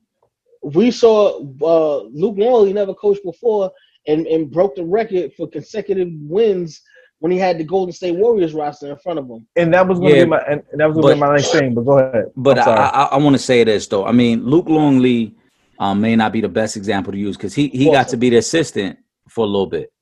[0.63, 3.71] We saw uh, Luke Longley never coached before
[4.07, 6.81] and, and broke the record for consecutive wins
[7.21, 9.47] when he had the Golden State Warriors roster in front of him.
[9.55, 11.35] And that was going to Yeah, be my and that was going to be my
[11.35, 11.75] next thing.
[11.75, 12.25] But go ahead.
[12.35, 12.87] But I'm I.
[12.89, 14.05] I, I want to say this though.
[14.05, 15.35] I mean, Luke Longley
[15.79, 18.31] um, may not be the best example to use because he he got to be
[18.31, 18.97] the assistant
[19.29, 19.93] for a little bit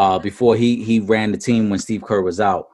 [0.00, 2.66] uh, before he he ran the team when Steve Kerr was out.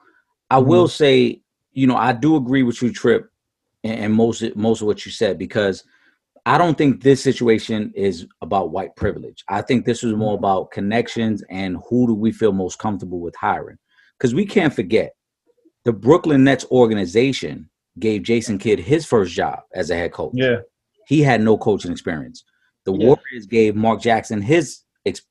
[0.49, 0.67] I Mm-hmm.
[0.69, 3.29] will say, you know, I do agree with you, Trip,
[3.83, 5.83] and, and most most of what you said because
[6.47, 9.43] I don't think this situation is about white privilege.
[9.49, 10.45] I think this is more Mm-hmm.
[10.45, 13.77] about connections and who do we feel most comfortable with hiring.
[14.17, 15.11] Because we can't forget
[15.83, 17.69] the Brooklyn Nets organization
[17.99, 20.31] gave Jason Kidd his first job as a head coach.
[20.35, 20.59] yeah,
[21.07, 22.45] He had no coaching experience.
[22.85, 23.07] The Yeah.
[23.07, 24.83] Warriors gave Mark Jackson his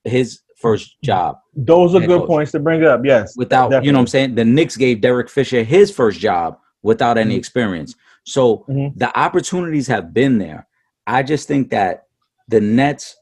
[0.04, 2.26] his first job those are good coach.
[2.28, 3.00] points to bring up.
[3.04, 4.34] Yes, without, you know what I'm saying?
[4.36, 7.38] The Knicks gave Derek Fisher his first job without any Mhm.
[7.38, 7.94] experience.
[8.24, 8.92] So Mhm.
[8.96, 10.66] the opportunities have been there.
[11.06, 12.06] I just think that
[12.48, 13.16] the Nets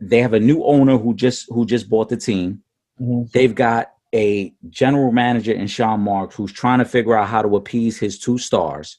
[0.00, 2.62] they have a new owner who just who just bought the team.
[3.00, 3.30] Mhm.
[3.32, 7.56] They've got a general manager in Sean Marks who's trying to figure out how to
[7.56, 8.98] appease his two stars.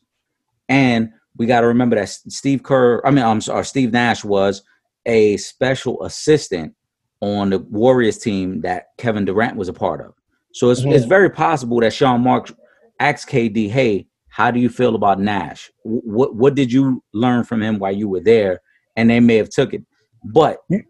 [0.68, 4.64] And we got to remember that Steve Kerr, I mean, I'm sorry, Steve Nash was
[5.06, 6.74] a special assistant
[7.22, 10.14] on the Warriors team that Kevin Durant was a part of.
[10.54, 11.10] So it's, it's Mhm.
[11.10, 12.52] very possible that Sean Marks
[13.00, 15.72] asked KD, hey, how do you feel about Nash?
[15.84, 18.62] What, what did you learn from him while you were there?
[18.98, 19.84] and they may have took it.
[20.24, 20.84] But You-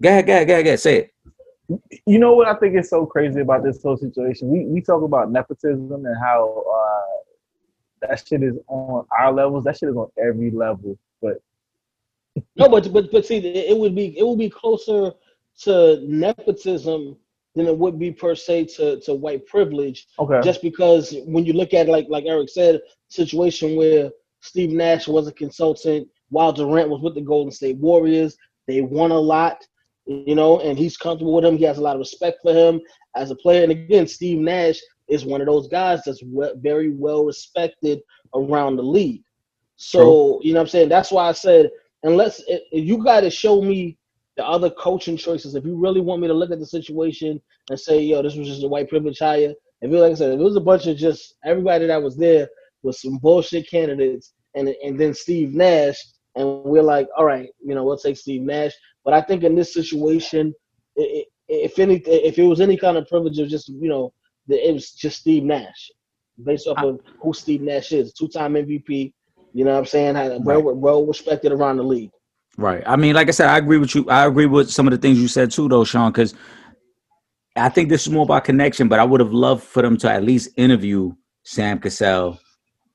[0.00, 1.10] go ahead, go ahead, go ahead, go ahead, say it.
[2.06, 4.48] You know what I think is so crazy about this whole situation?
[4.48, 9.64] We we talk about nepotism and how uh, that shit is on our levels.
[9.64, 10.98] That shit is on every level.
[11.22, 11.38] But
[12.56, 15.12] No, but but but see, it would be it would be closer
[15.62, 17.16] to nepotism
[17.54, 20.06] than it would be per se to, to white privilege.
[20.18, 24.70] okay, Just because when you look at it, like like Eric said, situation where Steve
[24.70, 28.36] Nash was a consultant while Durant was with the Golden State Warriors,
[28.66, 29.58] they won a lot,
[30.06, 31.56] you know, and he's comfortable with him.
[31.58, 32.80] He has a lot of respect for him
[33.16, 33.64] as a player.
[33.64, 34.78] And again, Steve Nash
[35.08, 36.22] is one of those guys that's
[36.56, 38.00] very well respected
[38.34, 39.22] around the league.
[39.76, 40.88] So, you know what I'm saying?
[40.88, 41.70] That's why I said,
[42.04, 43.96] unless if you got to show me
[44.36, 47.78] the other coaching choices, if you really want me to look at the situation and
[47.78, 49.52] say, yo, this was just a white privilege hire,
[49.82, 52.16] if it, like I said, if it was a bunch of just everybody that was
[52.16, 52.48] there
[52.82, 55.96] was some bullshit candidates and and then Steve Nash,
[56.36, 58.72] and we're like, all right, you know, we'll take Steve Nash.
[59.04, 60.54] But I think in this situation,
[60.96, 64.12] if any, if it was any kind of privilege of just, you know,
[64.48, 65.90] it was just Steve Nash,
[66.44, 69.12] based off of who Steve Nash is, two-time MVP.
[69.52, 70.14] You know what I'm saying?
[70.14, 72.10] Had- Well, well respected around the league.
[72.56, 72.82] Right.
[72.86, 74.08] I mean, like I said, I agree with you.
[74.10, 76.34] I agree with some of the things you said too, though, Sean, because
[77.56, 80.10] I think this is more about connection, but I would have loved for them to
[80.10, 81.12] at least interview
[81.44, 82.38] Sam Cassell,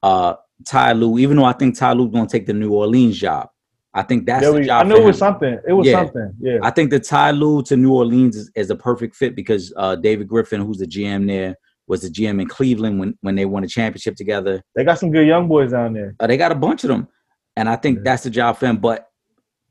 [0.04, 0.36] uh,
[0.66, 3.50] Ty Lue, even though I think Ty Lue's going to take the New Orleans job.
[3.94, 5.58] I think that's the we, job I knew it was something.
[5.68, 6.04] It was Yeah.
[6.04, 6.34] something.
[6.40, 6.58] Yeah.
[6.62, 9.96] I think the Ty Lue to New Orleans is, is a perfect fit because uh,
[9.96, 11.56] David Griffin, who's the GM there,
[11.88, 14.62] was the GM in Cleveland when, when they won a championship together.
[14.76, 16.16] They got some good young boys down there.
[16.20, 17.08] Uh, they got a bunch of them,
[17.56, 18.02] and I think Yeah.
[18.06, 18.78] that's the job for him.
[18.78, 19.08] But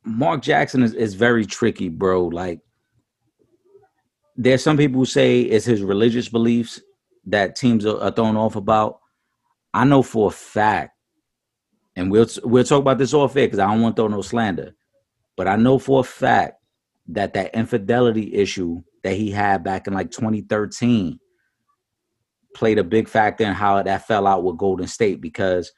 [0.04, 2.26] Mark Jackson is, is very tricky, bro.
[2.26, 2.60] Like,
[4.36, 6.80] there's some people who say it's his religious beliefs
[7.26, 9.00] that teams are, are thrown off about.
[9.72, 10.92] I know for a fact,
[11.96, 14.22] and we'll we'll talk about this off air because I don't want to throw no
[14.22, 14.74] slander,
[15.36, 16.60] but I know for a fact
[17.08, 21.18] that that infidelity issue that he had back in like 2013
[22.54, 25.72] played a big factor in how that fell out with Golden State because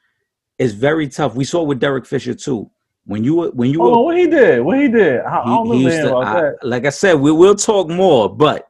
[0.57, 1.35] it's very tough.
[1.35, 2.69] We saw it with Derek Fisher too.
[3.07, 4.59] When you were when you Hold were on, what he did?
[4.61, 5.21] What he did?
[5.21, 6.55] I, I don't he, he used to, about I- that.
[6.61, 8.67] like I said, we will talk more, but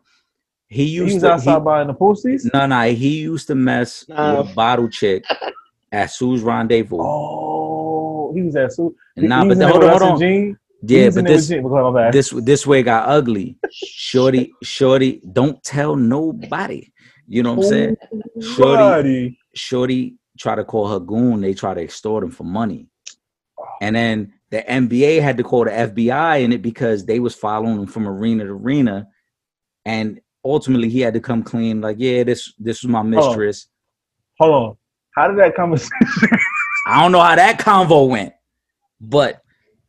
[0.68, 2.54] he He used was to outside he, buying the postseason.
[2.54, 4.42] no no he used to mess Nah.
[4.42, 5.26] with a bottle chick
[5.92, 6.98] at Sue's Rendezvous.
[7.00, 8.96] Oh, he was at Su.
[9.16, 10.24] And nah, but was then, hold on, with hold on.
[10.24, 11.66] and Yeah, was but in there with this Gene.
[11.66, 12.14] Okay, my bad.
[12.14, 13.58] this this way got ugly.
[13.72, 16.92] Shorty, shorty, don't tell nobody.
[17.28, 17.98] You know what I'm saying?
[18.40, 21.42] Shorty, Shorty try to call her goon.
[21.42, 22.88] They try to extort him for money,
[23.82, 27.80] and then the NBA had to call the FBI in it because they was following
[27.80, 29.08] him from arena to arena,
[29.86, 31.82] and ultimately he had to come clean.
[31.82, 33.68] Like, yeah, this this was my mistress.
[34.40, 34.78] Hold on.
[35.16, 35.92] How did that conversation?
[36.88, 38.34] I don't know how that convo went,
[39.02, 39.42] but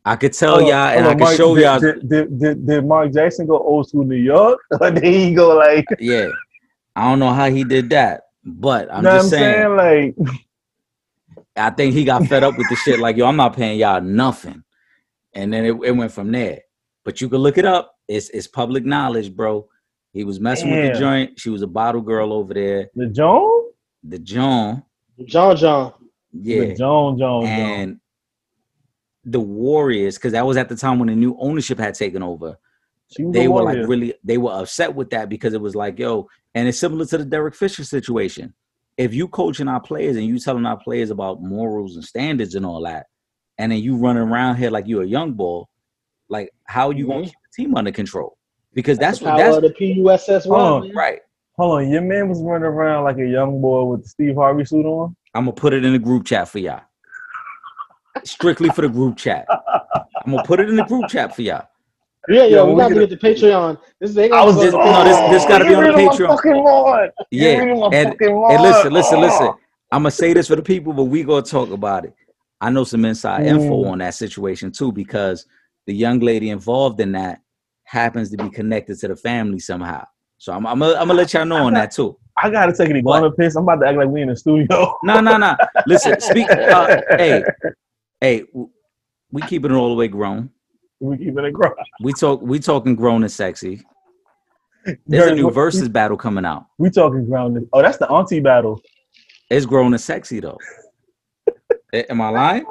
[0.03, 1.79] I could tell Hold y'all, and hold I could Mark, show did, y'all.
[1.79, 5.55] Did, did, did, did Mark Jackson go old school New York, or did he go
[5.55, 5.85] like?
[5.99, 6.29] Yeah,
[6.95, 9.77] I don't know how he did that, but I'm just I'm saying.
[9.77, 10.15] saying?
[10.17, 10.41] Like,
[11.59, 12.99] I think he got fed up with the shit.
[12.99, 14.63] Like, yo, I'm not paying y'all nothing,
[15.33, 16.61] and then it, it went from there.
[17.05, 17.95] But you can look it up.
[18.07, 19.67] It's it's public knowledge, bro.
[20.13, 21.39] He was messing with the joint.
[21.39, 22.89] She was a bottle girl over there.
[22.95, 23.63] the Joan,
[24.03, 24.83] The John,
[25.17, 25.93] The John John.
[26.33, 27.47] yeah, the Joan, Joan, Joan.
[27.47, 27.99] and
[29.25, 32.57] the Warriors, because that was at the time when the new ownership had taken over.
[33.17, 33.81] They a were warrior.
[33.81, 37.05] like really they were upset with that because it was like yo and it's similar
[37.07, 38.53] to the derek fisher situation
[38.99, 42.65] if you coaching our players and you telling our players about morals and standards and
[42.65, 43.05] all that
[43.57, 45.69] and then you running around here like you're a young ball
[46.27, 47.25] like how are you gonna Mhm.
[47.25, 48.37] keep the team under control
[48.73, 50.87] because that's the what power that's of the PUSS Oh, one.
[50.89, 50.95] man.
[50.97, 51.19] right
[51.57, 54.65] Hold on, your man was running around like a young boy with the Steve Harvey
[54.65, 55.15] suit on.
[55.33, 56.81] i'm gonna put it in the group chat for y'all
[58.25, 61.65] strictly for the group chat i'm gonna put it in the group chat for y'all
[62.29, 63.79] Yeah, yeah, we we got to get the Patreon.
[63.99, 66.05] This they I was just go- no, this- this gotta be on the Get rid
[66.05, 66.27] of my Patreon.
[66.35, 66.99] fucking lawn.
[67.07, 68.61] Get yeah rid of my and, fucking and lawn.
[68.61, 69.59] listen listen listen Oh.
[69.91, 72.13] I'm gonna say this for the people, but we gonna talk about it.
[72.61, 73.91] I know some inside info Mm.
[73.91, 75.45] on that situation too, because
[75.87, 77.39] the young lady involved in that
[77.85, 80.03] happens to be connected to the family somehow.
[80.37, 82.15] So I'm, I'm, gonna, I'm gonna let y'all know on that too.
[82.37, 83.17] I gotta take an What?
[83.17, 83.55] iguana piss.
[83.55, 84.95] I'm about to act like we in the studio.
[85.03, 85.55] No, no, no.
[85.87, 86.49] Listen, speak.
[86.51, 87.43] Uh, hey,
[88.21, 88.43] hey,
[89.31, 90.49] we keeping it all the way grown.
[90.99, 91.73] We keeping it grown.
[92.01, 92.41] We talk.
[92.41, 93.81] We talking grown and sexy.
[95.07, 96.65] There's a new versus battle coming out.
[96.77, 97.67] We talking grounded.
[97.73, 98.81] Oh, that's the auntie battle.
[99.49, 100.57] It's grown and sexy though.
[101.93, 102.65] Am I lying?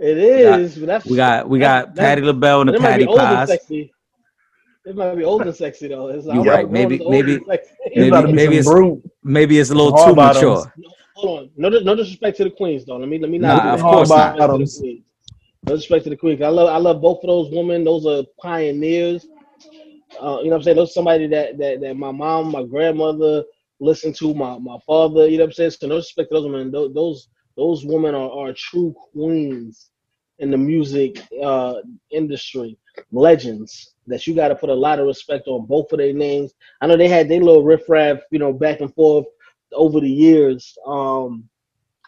[0.00, 0.14] It
[0.44, 0.76] got- is.
[0.78, 3.28] but that's We got we got That- Patti LaBelle and the Patty be old and
[3.28, 3.48] Pies.
[3.48, 3.92] sexy.
[4.86, 6.08] It might be old and sexy though.
[6.08, 6.64] It's You like, right.
[6.66, 9.02] I'm Maybe- maybe- It's Maybe- about to be maybe it's- brute.
[9.22, 10.42] Maybe it's a little Hard too bottoms.
[10.66, 10.72] mature.
[11.16, 11.50] Hold on.
[11.56, 12.96] No, no disrespect to the queens though.
[12.98, 13.66] Let me let me Nah, not.
[13.74, 14.50] of do course disrespect not.
[15.66, 16.42] No respect to the queen.
[16.42, 17.84] I love I love both of those women.
[17.84, 19.26] Those are pioneers.
[20.22, 20.76] Uh, you know what I'm saying?
[20.76, 23.44] Those somebody that, that that my mom, my grandmother
[23.80, 25.70] listened to, my, my father, you know what I'm saying?
[25.72, 26.70] So no respect to those women.
[26.70, 29.90] Those those, those women are, are true queens
[30.38, 31.76] in the music uh,
[32.10, 32.78] industry.
[33.10, 36.52] Legends that you gotta put a lot of respect on both of their names.
[36.82, 39.26] I know they had their little riffraff, you know, back and forth
[39.72, 40.76] over the years.
[40.86, 41.48] Um,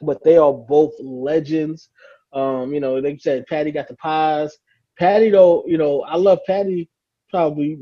[0.03, 1.89] but they are both legends.
[2.37, 4.57] Um, you know, they said Patti got the pies.
[4.99, 6.89] Patti though, you know, I love Patti
[7.30, 7.78] probably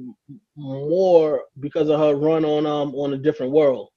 [0.56, 3.88] more because of her run on um on a different world.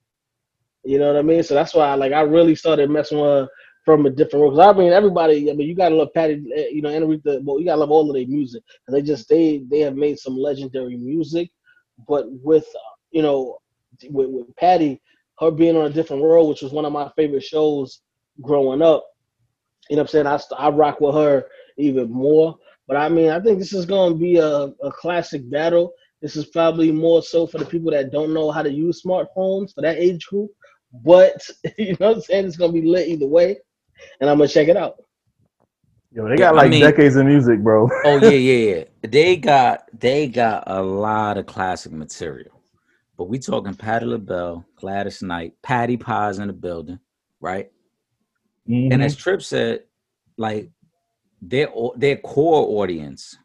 [0.84, 1.44] You know what I mean?
[1.44, 3.48] So that's why, like, I really started messing with her
[3.86, 4.56] from a different world.
[4.58, 5.52] Cause I mean, everybody.
[5.52, 6.44] I mean, you gotta love Patti.
[6.56, 7.44] Eh, you know, Aretha.
[7.44, 8.64] Well, you gotta love all of their music.
[8.88, 11.50] And they just they they have made some legendary music.
[12.08, 12.66] But with
[13.12, 13.60] you know,
[14.10, 15.02] with, with Patti,
[15.40, 18.02] her being on a different world, which was one of my favorite shows
[18.42, 19.06] growing up.
[19.90, 20.28] You know what I'm saying?
[20.28, 21.46] I, I rock with her
[21.78, 22.58] even more.
[22.88, 25.94] But I mean, I think this is going to be a, a classic battle.
[26.22, 29.74] This is probably more so for the people that don't know how to use smartphones
[29.74, 30.52] for that age group.
[31.04, 31.42] But
[31.78, 32.46] you know what I'm saying?
[32.46, 33.58] It's going to be lit either way.
[34.22, 34.96] And I'm going to check it out.
[36.12, 37.90] Yo, they got like I mean, decades of music, bro.
[38.06, 38.84] oh yeah, yeah, yeah.
[39.02, 42.62] They got they got a lot of classic material.
[43.18, 47.00] But we talking Patti LaBelle, Gladys Knight, Patti Pie's in the building,
[47.42, 47.72] right?
[48.70, 48.92] Mm-hmm.
[48.92, 49.84] And as Trip said,
[50.38, 50.70] like
[51.42, 53.38] their their core audience,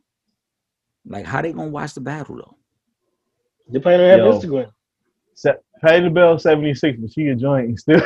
[1.06, 2.56] like how they gonna watch the battle though?
[3.68, 4.72] They probably don't have Instagram.
[5.34, 8.02] Se- Patti LaBelle seventy six, but she a joint still.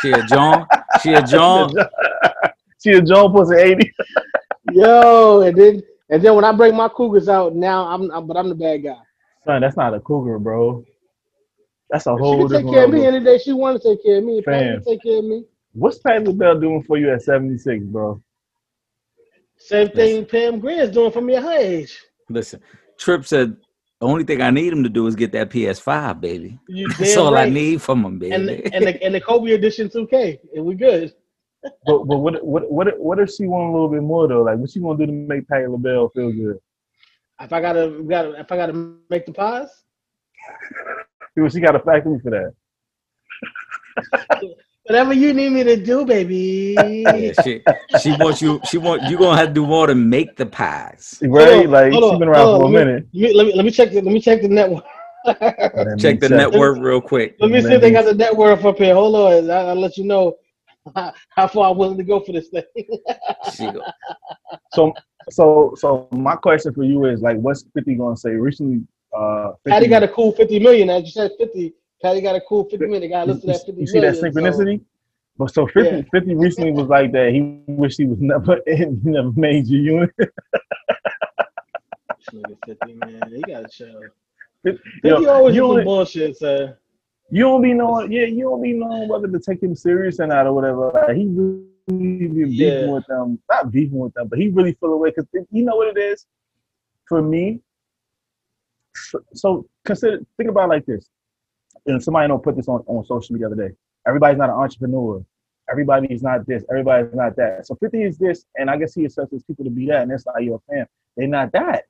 [0.00, 0.66] she a joint.
[1.02, 1.76] She a joint.
[2.82, 3.92] she a John pussy eighty.
[4.72, 8.36] Yo, and then and then when I break my cougars out, now I'm, I'm but
[8.36, 8.96] I'm the bad guy.
[9.44, 10.84] Son, that's not a cougar, bro.
[11.88, 12.48] That's a whole.
[12.48, 14.42] She can take care of me any day she want to take care of me.
[14.44, 15.44] If take care of me.
[15.72, 18.20] What's Patti LaBelle doing for you at 76, bro?
[19.56, 20.26] Same thing Listen.
[20.26, 21.98] Pam Grier's doing for me at her age.
[22.28, 22.60] Listen,
[22.98, 23.56] Trip said
[24.00, 26.58] the only thing I need him to do is get that PS5, baby.
[26.98, 27.46] That's all right.
[27.46, 28.34] I need from him, baby.
[28.34, 31.12] And the, and the, and the Kobe edition 2K, and we good.
[31.62, 34.42] but but what what what what if she want a little bit more though?
[34.42, 36.56] Like what she gonna do to make Patti LaBelle feel good?
[37.38, 39.68] If I gotta gotta if I gotta make the pies,
[41.52, 42.54] she got a factory for that.
[44.84, 46.76] Whatever you need me to do, baby.
[47.10, 47.62] Yeah, she
[48.00, 48.60] she wants you.
[48.64, 51.66] She want you gonna have to do more to make the pies, right?
[51.66, 53.06] On, like she's been around for a minute.
[53.12, 53.90] Me, let me let me check.
[53.90, 54.84] The, let me check the network.
[55.98, 56.30] check the check.
[56.30, 57.36] network real quick.
[57.40, 58.94] Let me see if they got the network up here.
[58.94, 60.36] Hold on, I'll, I'll let you know
[60.94, 62.62] how far I'm willing to go for this thing.
[64.72, 64.92] so
[65.30, 68.30] so so my question for you is like, what's Fifty gonna say?
[68.30, 68.82] Recently,
[69.16, 70.90] uh, 50 Patti got a cool fifty million.
[70.90, 73.08] As you said, fifty Patti got a cool 50 minute.
[73.08, 74.78] Got to listen to that 50 You see that synchronicity?
[74.78, 74.84] So.
[75.36, 76.02] But so 50, yeah.
[76.12, 77.32] 50 recently was like that.
[77.32, 80.10] He wished he was never in a major unit.
[82.32, 83.22] nigga 50, man.
[83.34, 84.00] He got to chill.
[84.64, 86.76] 50, 50 always you some bullshit, sir.
[87.30, 90.26] You don't be knowing, yeah, you don't be knowing whether to take him serious or
[90.26, 90.90] not or whatever.
[90.92, 92.90] Like, he really be beefing yeah.
[92.90, 95.96] with them, not beefing with them, but he really feel away because you know what
[95.96, 96.26] it is.
[97.08, 97.60] For me,
[98.94, 101.08] so, so consider, think about like this
[101.86, 103.74] and somebody don't put this on, on social media the other day.
[104.06, 105.24] Everybody's not an entrepreneur.
[105.70, 106.64] Everybody's not this.
[106.70, 107.66] Everybody's not that.
[107.66, 110.26] So 50 is this, and I guess he accepts people to be that, and that's
[110.26, 110.86] like your fan.
[111.16, 111.84] They're not that.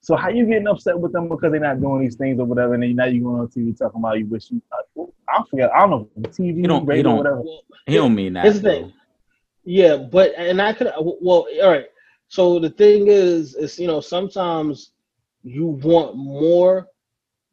[0.00, 2.74] So how you getting upset with them because they're not doing these things or whatever,
[2.74, 4.60] and then now you going on TV talking about you wish you.
[5.28, 5.70] I forget.
[5.72, 7.42] I don't know TV, you don't, radio, you don't, whatever.
[7.86, 8.44] He don't mean that.
[8.44, 8.92] Here's the thing.
[9.64, 11.86] Yeah, but and I could well, all right.
[12.28, 14.90] So the thing is, is you know sometimes
[15.42, 16.88] you want more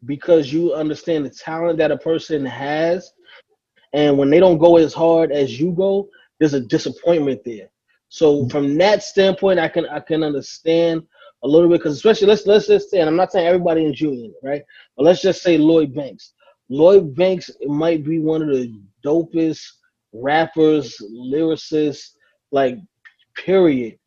[0.05, 3.11] because you understand the talent that a person has.
[3.93, 7.69] And when they don't go as hard as you go, there's a disappointment there.
[8.09, 11.03] So from that standpoint, I can I can understand
[11.43, 13.93] a little bit because especially let's let's just say, and I'm not saying everybody in
[13.93, 14.63] G Unit, right?
[14.97, 16.33] But let's just say Lloyd Banks.
[16.69, 18.73] Lloyd Banks might be one of the
[19.05, 19.65] dopest
[20.13, 22.11] rappers, lyricists,
[22.51, 22.77] like
[23.35, 23.97] period.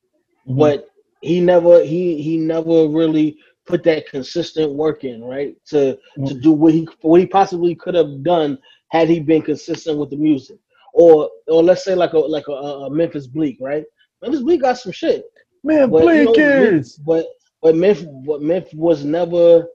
[0.47, 0.59] Mm-hmm.
[0.59, 0.88] But
[1.22, 5.57] he never he he never really put that consistent work in, right?
[5.67, 6.27] To mm-hmm.
[6.27, 8.59] to do what he what he possibly could have done
[8.91, 10.59] had he been consistent with the music.
[10.93, 13.85] Or or let's say like a like a, a Memphis Bleek, right?
[14.23, 15.25] Memphis Bleek got some shit.
[15.62, 16.97] Man, but, Bleek you know, is.
[16.97, 17.27] But
[17.62, 19.67] but Memphis but Memphis was never,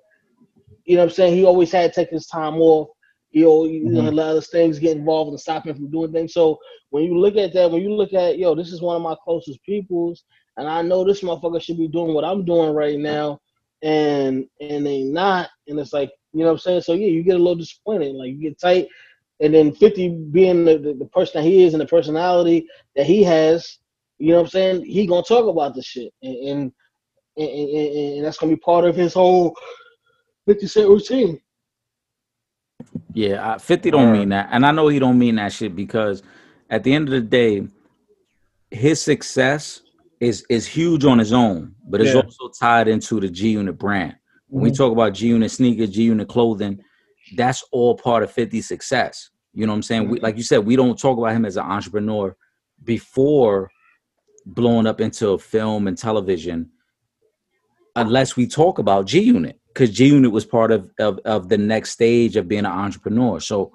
[0.86, 2.90] you know, what I'm saying he always had to take his time off.
[3.32, 3.94] You know, you mm-hmm.
[3.94, 6.34] know, a lot of things get involved and stop him from doing things.
[6.34, 6.58] So
[6.90, 9.16] when you look at that, when you look at yo, this is one of my
[9.24, 10.24] closest peoples,
[10.58, 13.40] and I know this motherfucker should be doing what I'm doing right now
[13.82, 16.82] and and they not, and it's like you know what I'm saying.
[16.82, 18.88] So yeah, you get a little disappointed, like you get tight,
[19.40, 23.06] and then 50 being the, the, the person that he is and the personality that
[23.06, 23.80] he has,
[24.18, 24.86] You know what I'm saying?
[24.86, 26.72] He gonna talk about the shit, and and,
[27.38, 29.56] and, and, and that's gonna be part of his whole
[30.46, 31.40] 50 Cent routine.
[33.14, 34.50] Yeah, 50 don't mean that.
[34.52, 36.24] And I know he don't mean that shit because
[36.70, 37.68] at the end of the day,
[38.72, 39.82] his success
[40.20, 42.22] is is huge on his own, but it's Yeah.
[42.22, 44.16] also tied into the G Unit brand.
[44.48, 44.78] When we Mhm.
[44.78, 46.80] talk about G Unit sneakers, G Unit clothing,
[47.36, 49.30] that's all part of 50 success.
[49.54, 50.10] You know what I'm saying?
[50.10, 52.36] We, like you said, we don't talk about him as an entrepreneur
[52.84, 53.70] before
[54.46, 56.70] blowing up into film and television
[57.96, 61.58] unless we talk about G Unit because G Unit was part of, of of the
[61.58, 63.40] next stage of being an entrepreneur.
[63.40, 63.72] So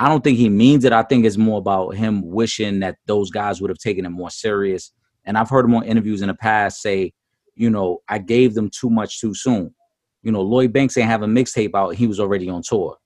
[0.00, 0.92] I don't think he means it.
[0.92, 4.30] I think it's more about him wishing that those guys would have taken it more
[4.30, 4.92] serious.
[5.28, 7.12] And I've heard him on interviews in the past say,
[7.54, 9.74] you know, I gave them too much too soon.
[10.22, 12.96] You know, Lloyd Banks ain't have a mixtape out; he was already on tour.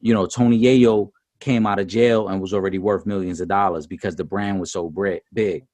[0.00, 1.10] You know, Tony Yayo
[1.40, 4.70] came out of jail and was already worth millions of dollars because the brand was
[4.70, 4.92] so
[5.32, 5.64] big.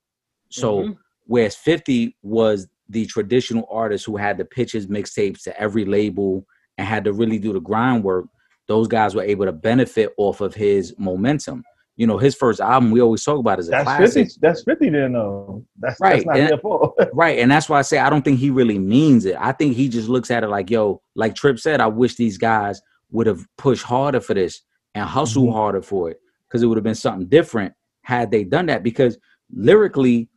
[0.49, 0.97] So Mhm.
[1.27, 6.47] whereas 50 was the traditional artist who had to pitch his mixtapes to every label
[6.79, 8.27] and had to really do the groundwork,
[8.69, 11.65] those guys were able to benefit off of his momentum.
[11.97, 14.27] You know, his first album we always talk about is a That's classic.
[14.27, 14.39] 50.
[14.43, 15.65] That's 50 then, though.
[15.79, 16.95] That's, Right, that's not and- their fault.
[17.15, 17.39] Right.
[17.39, 19.37] And that's why I say I don't think he really means it.
[19.39, 22.37] I think he just looks at it like, yo, like Trip said, I wish these
[22.37, 22.81] guys
[23.11, 24.61] would have pushed harder for this
[24.95, 25.53] and hustle Mhm.
[25.53, 27.73] harder for it because it would have been something different
[28.03, 28.83] had they done that.
[28.83, 29.17] Because
[29.51, 30.29] lyrically,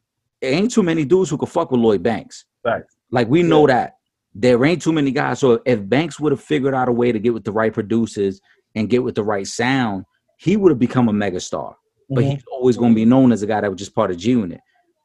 [0.41, 2.45] there ain't too many dudes who could fuck with Lloyd Banks.
[2.64, 2.95] Facts.
[3.12, 3.95] Like we know that
[4.34, 5.39] there ain't too many guys.
[5.39, 8.39] So if Banks would have figured out a way to get with the right producers
[8.76, 10.05] and get with the right sound,
[10.40, 11.76] he would have become a megastar.
[12.10, 12.32] But Mhm.
[12.32, 14.32] he's always going to be known as a guy that was just part of G
[14.32, 14.62] Unit.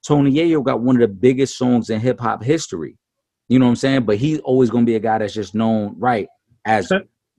[0.07, 2.97] Tony Yayo got one of the biggest songs in hip hop history.
[3.49, 4.03] You know what I'm saying?
[4.05, 6.28] But he's always going to be a guy that's just known right
[6.64, 6.91] as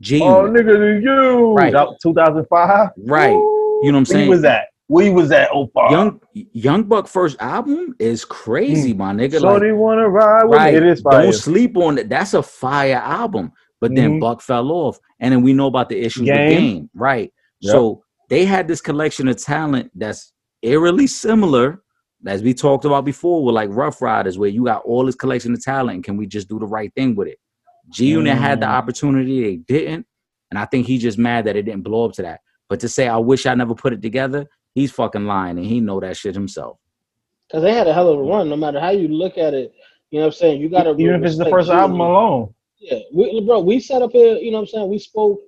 [0.01, 1.53] G Oh, nigga, to you.
[1.53, 1.73] Right.
[2.01, 2.89] 2005.
[3.07, 3.31] Right.
[3.31, 4.17] You know what I'm saying?
[4.29, 4.61] Where you was at?
[4.87, 5.49] Where you was at?
[5.53, 5.89] Oh, far.
[5.89, 9.39] Young Young Buck first album is crazy, my nigga.
[9.39, 10.73] So Like, they wanna ride with right.
[10.73, 10.77] me.
[10.77, 11.23] It is fire.
[11.23, 12.07] Don't sleep on it.
[12.09, 13.51] That's a fire album.
[13.81, 14.19] But then Mhm.
[14.21, 14.99] Buck fell off.
[15.19, 16.47] And then we know about the issues Game.
[16.49, 16.89] with game.
[16.93, 17.31] Right.
[17.61, 17.71] Yep.
[17.71, 21.81] So they had this collection of talent that's eerily similar,
[22.25, 25.53] as we talked about before, with like Ruff Ryders, where you got all this collection
[25.53, 25.95] of talent.
[25.95, 27.37] And can we just do the right thing with it?
[27.89, 28.73] G Unit had the Mm.
[28.73, 30.07] opportunity, they didn't.
[30.49, 32.39] And I think he's just mad that it didn't blow up to that.
[32.67, 35.79] But to say I wish I never put it together, he's fucking lying and he
[35.81, 36.77] know that shit himself.
[37.51, 39.71] Cause they had a hell of a run, no matter how you look at it.
[40.09, 40.61] You know what I'm saying?
[40.61, 42.53] You gotta Even if it's the first G album alone.
[42.79, 44.89] Yeah, we, bro, we sat up here, you know what I'm saying?
[44.89, 45.39] We spoke,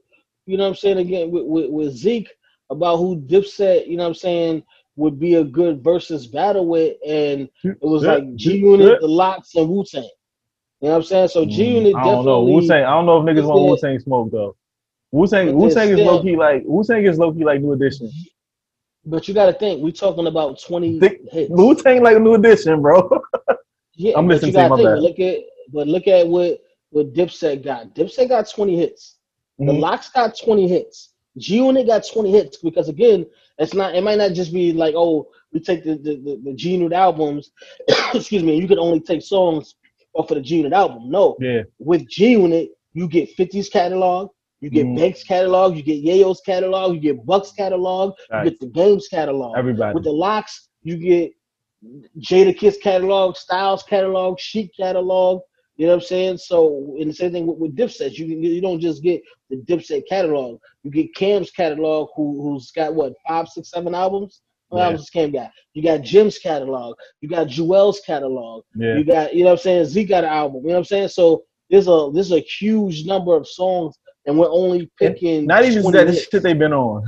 [0.48, 2.30] you know what I'm saying, again with, with, with Zeke
[2.70, 4.64] about who Dipset, you know what I'm saying,
[4.96, 6.98] would be a good versus battle with.
[7.08, 10.04] And it was like G Unit, the LOX, and Wu Tang.
[10.04, 11.28] You know what I'm saying?
[11.30, 12.44] So G Unit Mm, I don't know.
[12.44, 12.84] Wu Tang.
[12.84, 13.62] I don't know if niggas want.
[13.62, 14.56] Wu Tang smoke though.
[15.12, 15.56] Wu Tang.
[15.56, 18.12] Wu Tang is low key like Wu Tang is low key like New Edition.
[19.06, 21.50] But you got to think, we talking about 20 Think- hits.
[21.50, 23.22] Wu Tang like a New Edition, bro.
[24.00, 24.96] Yeah, I'm listening to my think, bad.
[24.96, 25.38] but look at,
[25.74, 26.60] but look at what
[26.92, 27.96] what Dipset got.
[27.96, 29.17] Dipset got 20 hits.
[29.60, 29.80] The Mhm.
[29.80, 31.14] LOX got 20 hits.
[31.38, 33.26] G Unit got 20 hits because again,
[33.60, 33.96] it's not.
[33.96, 36.94] It might not just be like, oh, we take the the, the, the G Unit
[36.94, 37.52] albums.
[38.14, 38.56] excuse me.
[38.60, 39.76] You can only take songs
[40.14, 41.10] off of the G Unit album.
[41.10, 41.62] No, Yeah.
[41.80, 44.30] with G Unit, you get 50s catalog,
[44.62, 44.98] you get Mhm.
[44.98, 49.56] Banks catalog, you get Yayo's catalog, you get Bucks catalog, you get the Games catalog.
[49.58, 49.94] Everybody.
[49.94, 51.32] With the LOX, you get
[52.20, 55.42] Jadakiss catalog, Styles catalog, Sheek catalog.
[55.78, 56.38] You know what I'm saying?
[56.40, 58.18] So, and the same thing with, with Dipset.
[58.18, 60.60] You you don't just get the Dipset catalog.
[60.84, 64.42] You get Cam's catalog, who who's got what five, six, seven albums.
[64.72, 64.86] Yeah.
[64.86, 65.52] albums Cam got?
[65.74, 66.98] You got Jim's catalog.
[67.22, 68.64] You got Juelz catalog.
[68.76, 68.98] Yeah.
[68.98, 69.86] You got you know what I'm saying.
[69.86, 70.62] Zeke got an album.
[70.64, 71.08] You know what I'm saying?
[71.10, 75.84] So there's a there's a huge number of songs, and we're only picking Not even
[75.84, 76.28] 20 that hits.
[76.28, 77.06] shit they've been on.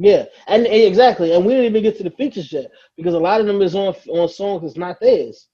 [0.00, 3.18] Yeah, and, and exactly, and we didn't even get to the features yet because a
[3.18, 5.48] lot of them is on on songs that's not theirs.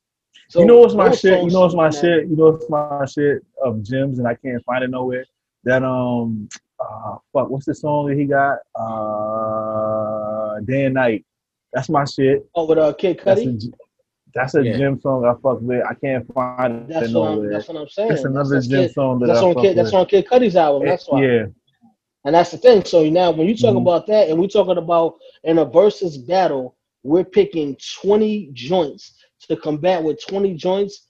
[0.48, 1.42] So you know what's my shit?
[1.42, 2.28] You know what's my should shit?
[2.28, 5.24] You know what's my shit of Jim's and I can't find it nowhere.
[5.64, 6.48] That um
[6.80, 8.58] uh fuck, what's the song that he got?
[8.74, 11.24] Uh Day and Night.
[11.72, 12.46] That's my shit.
[12.54, 13.72] Oh, with uh, Kid That's a, Cudi.
[14.34, 14.76] That's a Yeah.
[14.76, 15.82] Jim song I fuck with.
[15.84, 17.50] I can't find That's it nowhere.
[17.50, 18.12] That's what I'm saying.
[18.12, 19.76] It's another that's, Jim that's Kid, song that that's I on fuck Kid.
[19.76, 20.86] That's on Kid Cudi's album.
[20.86, 21.24] That's why.
[21.24, 21.46] Yeah.
[22.24, 22.84] And that's the thing.
[22.84, 23.82] So now, when you talk Mhm.
[23.82, 29.56] about that, and we're talking about in a versus battle, we're picking 20 joints to
[29.56, 31.06] combat with 20 joints.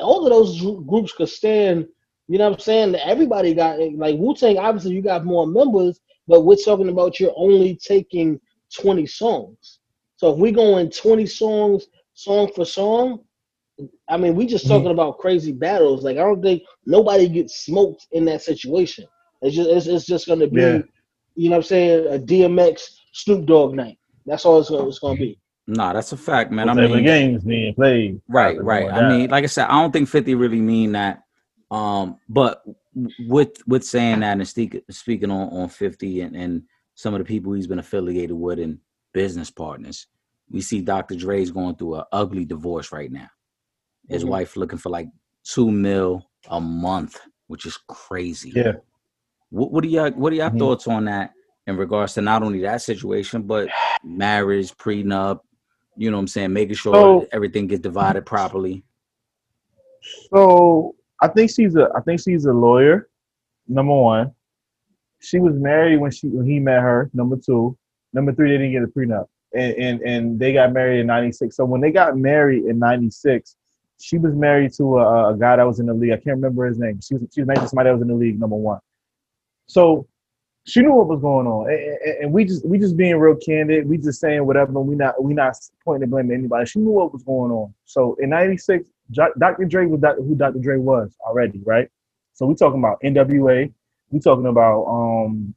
[0.00, 1.86] All of those groups could stand.
[2.28, 2.94] You know what I'm saying?
[2.96, 4.58] Everybody got like Wu Tang.
[4.58, 8.40] Obviously, you got more members, but we're talking about you're only taking
[8.74, 9.80] 20 songs.
[10.16, 13.20] So if we go in 20 songs, song for song,
[14.08, 14.92] I mean, we just talking mm-hmm.
[14.98, 16.02] about crazy battles.
[16.02, 19.06] Like I don't think nobody gets smoked in that situation.
[19.42, 20.78] It's just it's, it's just gonna be, Yeah.
[21.34, 22.80] you know what I'm saying, a DMX
[23.12, 23.98] Snoop Dogg night.
[24.24, 25.38] That's all it's gonna, it's gonna be.
[25.66, 26.68] Nah, that's a fact, man.
[26.68, 28.20] I Whatever mean, games being played.
[28.28, 28.90] right, right.
[28.90, 31.22] I mean, like I said, I don't think Fifty really mean that.
[31.70, 32.62] Um, but
[33.18, 36.62] with with saying that and speak, speaking on on Fifty and and
[36.94, 38.78] some of the people he's been affiliated with and
[39.12, 40.06] business partners,
[40.50, 41.16] we see Dr.
[41.16, 43.28] Dre's going through an ugly divorce right now.
[44.08, 44.28] His Mhm.
[44.28, 45.08] wife looking for like
[45.44, 48.52] two mil a month, which is crazy.
[48.54, 48.74] yeah,
[49.50, 50.58] What, what are y'all What are y'all Mhm.
[50.60, 51.32] thoughts on that
[51.66, 53.68] in regards to not only that situation, but
[54.04, 55.40] marriage, prenup?
[55.96, 56.52] You know what I'm saying?
[56.52, 58.84] Making sure So- everything gets divided properly.
[60.32, 63.08] So I think she's a I think she's a lawyer.
[63.68, 64.32] Number one,
[65.20, 67.10] she was married when she when he met her.
[67.14, 67.76] Number two,
[68.12, 71.56] number three, they didn't get a prenup, and and and they got married in '96.
[71.56, 73.56] So when they got married in '96,
[73.98, 76.12] she was married to a, a guy that was in the league.
[76.12, 77.00] I can't remember his name.
[77.00, 78.38] She was she was married to somebody that was in the league.
[78.38, 78.78] Number one,
[79.66, 80.06] so
[80.66, 83.88] she knew what was going on, and, and- we just we just being real candid.
[83.88, 84.72] We just saying whatever.
[84.80, 86.66] We not we not pointing the blame at anybody.
[86.66, 87.72] She knew what was going on.
[87.84, 89.64] So in '96, Dr.
[89.64, 90.58] Dre was who Dr.
[90.58, 91.88] Dre was already, right?
[92.34, 93.72] So we talking about NWA.
[94.10, 95.54] We talking about um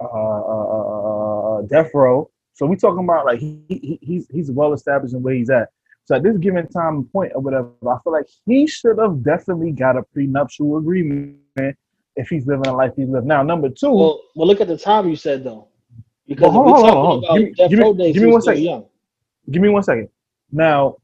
[0.00, 2.30] uh, uh, uh, uh Death Row.
[2.54, 5.68] So we talking about like he, he he's he's well established in where he's at.
[6.06, 9.22] So at this given time and point or whatever, I feel like he should have
[9.22, 11.36] definitely got a prenuptial agreement
[12.18, 13.26] if he's living a life he lived.
[13.26, 15.68] Now, number two, Well, well, look at the time you said though,
[16.26, 17.94] because Well, hold if on, we're hold talking hold about Give me- Death give me-
[18.04, 18.62] days, give me one second.
[18.64, 18.84] young.
[19.50, 20.08] give me one second.
[20.50, 20.96] Now,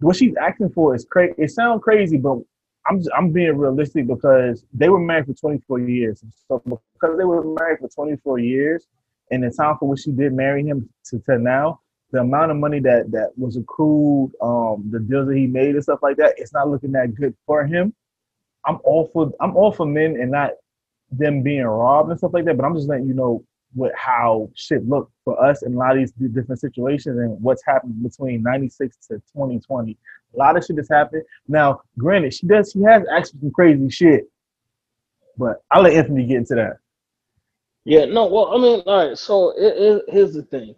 [0.00, 1.34] what she's asking for is crazy.
[1.38, 2.38] It sounds crazy, but
[2.86, 6.22] I'm just, I'm being realistic because they were married for 24 years.
[6.48, 8.86] So because they were married for 24 years,
[9.30, 11.80] and the time for which she did marry him to, to now,
[12.12, 15.82] the amount of money that that was accrued, um, the deals that he made and
[15.82, 17.94] stuff like that, it's not looking that good for him.
[18.66, 20.52] I'm all for I'm all for men and not
[21.12, 22.56] them being robbed and stuff like that.
[22.56, 23.44] But I'm just letting you know
[23.74, 27.64] what how shit looked for us in a lot of these different situations and what's
[27.66, 29.96] happened between 96 to 2020
[30.34, 33.88] a lot of shit has happened now granted she does she has asked some crazy
[33.88, 34.24] shit
[35.38, 36.78] but i'll let anthony get into that
[37.84, 39.18] Yeah, no, well, I mean, all right.
[39.18, 40.76] So it, it, here's the thing,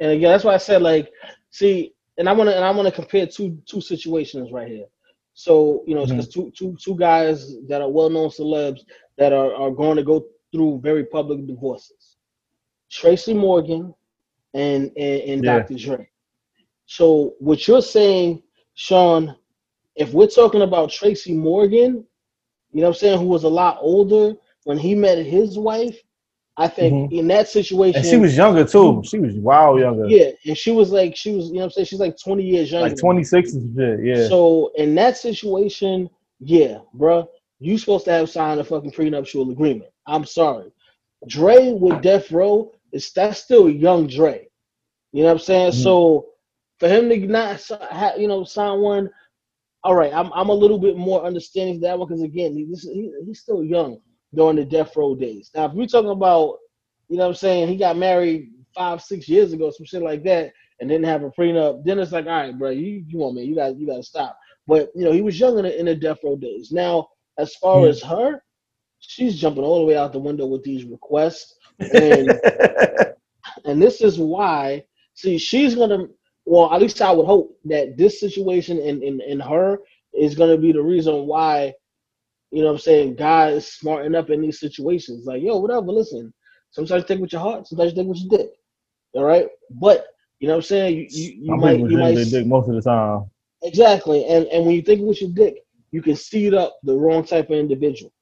[0.00, 1.10] and again, that's why I said like,
[1.50, 4.86] see, and I want to and I want to compare two two situations right here.
[5.40, 6.48] So you know, because mm-hmm.
[6.48, 8.80] two two two guys that are well known celebs
[9.16, 12.18] that are are going to go through very public divorces,
[12.90, 13.94] Tracy Morgan
[14.52, 15.60] and and, and Yeah.
[15.60, 15.76] Dr.
[15.76, 16.08] Dre.
[16.84, 18.42] So what you're saying,
[18.74, 19.34] Sean,
[19.96, 22.04] if we're talking about Tracy Morgan,
[22.72, 24.34] you know what I'm saying, who was a lot older
[24.64, 25.98] when he met his wife,
[26.60, 28.06] I think in that situation, Mm-hmm.
[28.06, 31.32] and she was younger too she was wild younger yeah, and she was like, she
[31.34, 32.88] was, you know what I'm saying, she's like 20 years younger.
[32.90, 37.26] like 26 and shit yeah So in that situation, yeah, bruh,
[37.60, 39.90] you supposed to have signed a fucking prenuptial agreement.
[40.06, 40.70] I'm sorry.
[41.28, 44.46] Dre with Death Row is that's still a young Dre.
[45.12, 45.72] You know what I'm saying?
[45.72, 45.82] Mhm.
[45.82, 46.26] So
[46.78, 49.10] for him to not you know sign one,
[49.84, 52.66] all right, I'm I'm a little bit more understanding that one because again, he
[53.26, 53.98] he's still young
[54.34, 55.50] during the Death Row days.
[55.54, 56.58] Now if we're talking about,
[57.08, 60.22] you know what I'm saying, he got married five six years ago, some shit like
[60.24, 63.34] that, and didn't have a prenup, then it's like, all right, bro, you you want
[63.36, 64.38] me, you got you got to stop.
[64.66, 66.70] But you know, he was young in the, in the Death Row days.
[66.72, 67.08] Now,
[67.38, 67.88] as far Mhm.
[67.88, 68.42] as her,
[69.00, 71.56] she's jumping all the way out the window with these requests,
[71.92, 72.40] and
[73.64, 74.84] and this is why.
[75.14, 76.06] See, she's gonna.
[76.46, 79.78] Well, at least I would hope that this situation in in, in her
[80.14, 81.74] is gonna be the reason why.
[82.50, 83.14] You know what I'm saying?
[83.16, 85.26] Guys smarten up in these situations.
[85.26, 85.86] Like, yo, whatever.
[85.92, 86.32] Listen,
[86.70, 88.50] sometimes you think with your heart, sometimes you think with your dick.
[89.14, 90.06] All right, but
[90.40, 90.96] you know what I'm saying?
[90.96, 93.30] You you, you might you might dick most of the time
[93.62, 94.24] Exactly.
[94.26, 95.56] And and when you think with your dick,
[95.90, 98.12] you can seed up the wrong type of individual.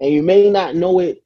[0.00, 1.22] And you may not know it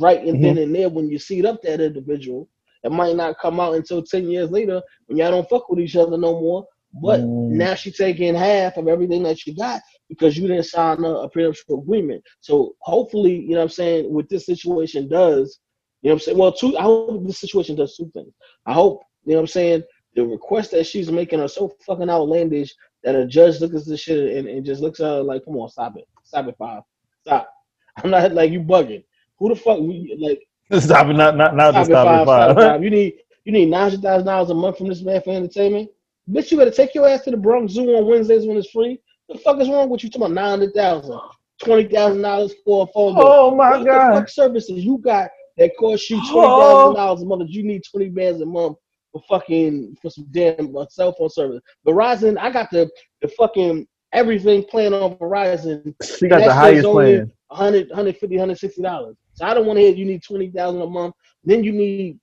[0.00, 2.48] right and then and there when you seed up that individual.
[2.84, 5.96] It might not come out until 10 years later when y'all don't fuck with each
[5.96, 6.66] other no more.
[7.02, 7.50] But Mm.
[7.50, 11.28] now she taking half of everything that you got because you didn't sign a, a
[11.28, 12.22] prenuptial agreement.
[12.40, 15.60] So hopefully, you know what I'm saying, what this situation does,
[16.02, 16.38] you know what I'm saying?
[16.38, 18.32] Well, two I hope this situation does two things.
[18.66, 19.82] I hope, you know what I'm saying,
[20.14, 24.00] the requests that she's making are so fucking outlandish that a judge looks at this
[24.00, 26.04] shit and, and just looks at her like, come on, stop it.
[26.24, 26.82] Stop it, five.
[27.22, 27.48] Stop.
[28.02, 29.04] I'm not like you bugging.
[29.38, 30.40] Who the fuck we- like
[30.82, 32.84] stop it not not not to stop it stop five, stop it five.
[32.84, 35.90] You need you need nine hundred thousand dollars a month from this man for entertainment.
[36.30, 39.00] Bitch, you better take your ass to the Bronx Zoo on Wednesdays when it's free.
[39.28, 40.10] The fuck is wrong with you?
[40.10, 41.20] Talking about nine hundred thousand,
[41.62, 43.24] twenty thousand dollars for a phone bill.
[43.26, 46.60] oh my what the god fuck services you got that cost you twenty Oh.
[46.60, 47.50] thousand dollars a month?
[47.50, 48.76] You need twenty bands a month
[49.12, 51.60] for fucking for some damn uh, cell phone service.
[51.86, 52.88] Verizon, I got the
[53.22, 55.94] the fucking everything playing on Verizon.
[56.18, 59.78] she got That the highest only- plan 100 150 160 dollars so i don't want
[59.78, 61.14] to hear you need 20000 a month
[61.44, 62.18] then you need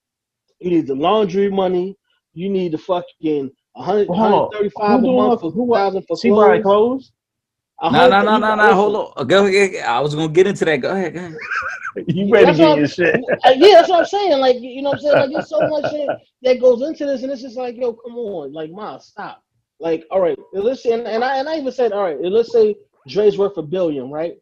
[0.60, 1.96] you need the laundry money
[2.34, 5.78] you need the fucking 100, Well, 135 Who a month for who what?
[5.78, 7.12] thousand for She buying clothes.
[7.82, 7.92] clothes.
[7.94, 8.74] No, no, no, no, no.
[8.74, 9.28] Hold on.
[9.28, 9.84] Go ahead.
[9.86, 10.78] I was gonna get into that.
[10.78, 11.14] Go ahead.
[11.14, 11.36] Go ahead.
[12.08, 13.16] You better That's get what- your shit.
[13.56, 14.40] Yeah, that's what I'm saying.
[14.40, 15.16] Like, you know what I'm saying?
[15.16, 16.10] Like, there's so much shit
[16.42, 19.42] that goes into this, and it's just like, yo, come on, like, ma, stop.
[19.80, 22.52] Like, all right, let's say, and, and I and I even said, all right, let's
[22.52, 22.76] say
[23.08, 24.36] Dre's worth a billion, right?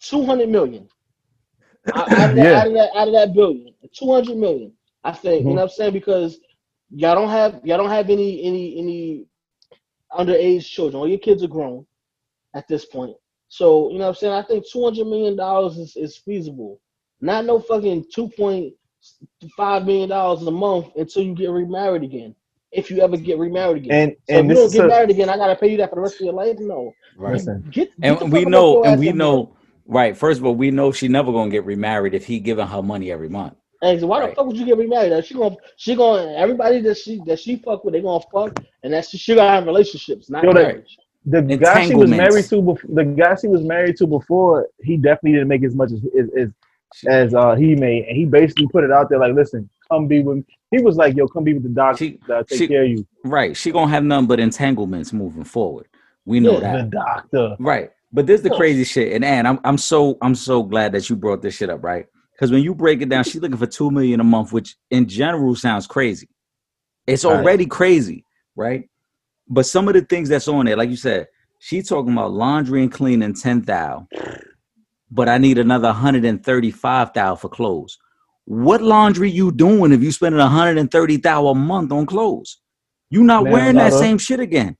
[0.00, 0.86] Two hundred million.
[1.94, 2.58] Out out of, that, Yeah.
[2.60, 4.72] out of that, out of that billion, two hundred million.
[5.04, 5.54] I think you Mhm.
[5.54, 6.40] know what I'm saying because
[6.90, 9.26] y'all don't have y'all don't have any any any
[10.12, 11.00] underage children.
[11.00, 11.86] All your kids are grown
[12.54, 13.16] at this point.
[13.48, 14.32] So, you know what I'm saying?
[14.32, 16.80] I think two hundred million dollars is, is feasible.
[17.20, 18.74] Not no fucking two point
[19.56, 22.34] five million dollars a month until you get remarried again.
[22.72, 24.10] If you ever get remarried again.
[24.10, 25.76] And so if and you this don't get a, married again, I gotta pay you
[25.78, 26.56] that for the rest of your life?
[26.58, 26.92] No.
[27.18, 27.64] listen.
[27.70, 29.56] Get, get And we know, and we up know,
[29.86, 30.16] right?
[30.16, 33.12] First of all, we know she never gonna get remarried if he giving her money
[33.12, 33.54] every month.
[33.80, 33.90] There.
[33.92, 34.30] And so why Right.
[34.30, 35.12] the fuck would you get remarried?
[35.12, 38.62] Now, She gonna she gonna everybody that she that she fuck with, they gonna fuck
[38.82, 40.98] and that's she gonna have relationships, not Yo, that- marriage.
[41.28, 44.96] The guy she was married to before, the guy she was married to before, he
[44.96, 46.48] definitely didn't make as much as as, as,
[47.08, 50.20] as uh, he made, and he basically put it out there like, "Listen, come be
[50.22, 50.44] with." Me.
[50.70, 51.98] He was like, "Yo, come be with the doctor.
[52.04, 53.56] She- uh, take she- care of you." right?
[53.56, 55.88] She gonna have nothing but entanglements moving forward.
[56.26, 56.60] We know Yeah.
[56.60, 56.90] that.
[56.92, 57.56] The doctor.
[57.58, 57.90] Right.
[58.12, 59.12] But this is the crazy shit.
[59.12, 62.06] And Ann, I'm I'm so I'm so glad that you brought this shit up, right?
[62.36, 65.08] Because when you break it down, she's looking for two million a month, which in
[65.08, 66.28] general sounds crazy.
[67.06, 67.24] It's Right.
[67.24, 68.26] already crazy,
[68.56, 68.90] right?
[69.48, 71.28] But some of the things that's on there, like you said,
[71.60, 74.08] she's talking about laundry and cleaning ten thou,
[75.10, 77.98] but I need another hundred and thirty-five thousand for clothes.
[78.44, 82.06] What laundry you doing if you spending one hundred and thirty thousand a month on
[82.06, 82.60] clothes?
[83.10, 83.94] You not Man, wearing that Nada.
[83.94, 84.76] same shit again.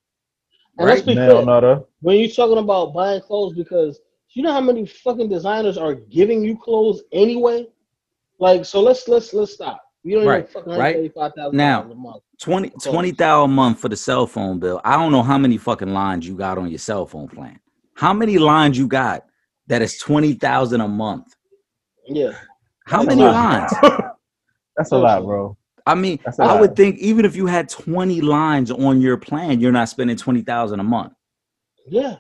[0.79, 1.07] And let's Right?
[1.07, 4.01] be Now, clear, when you're talking about buying clothes because
[4.37, 7.67] you know how many fucking designers are giving you clothes anyway
[8.39, 11.13] like so let's let's let's stop you don't Right, even fucking right.
[11.15, 12.85] $135,000 Now, a month 20 Close.
[12.85, 14.81] 20,000 a month for the cell phone bill.
[14.85, 17.59] I don't know how many fucking lines you got on your cell phone plan.
[17.95, 19.25] How many lines you got
[19.67, 21.35] that is 20,000 a month?
[22.07, 22.33] yeah
[22.87, 23.73] How That's many lines?
[24.77, 25.57] That's a lot, bro.
[25.87, 26.61] I mean, I lot.
[26.61, 30.79] would think even if you had 20 lines on your plan, you're not spending 20,000
[30.79, 31.15] a month,
[31.89, 32.17] yeah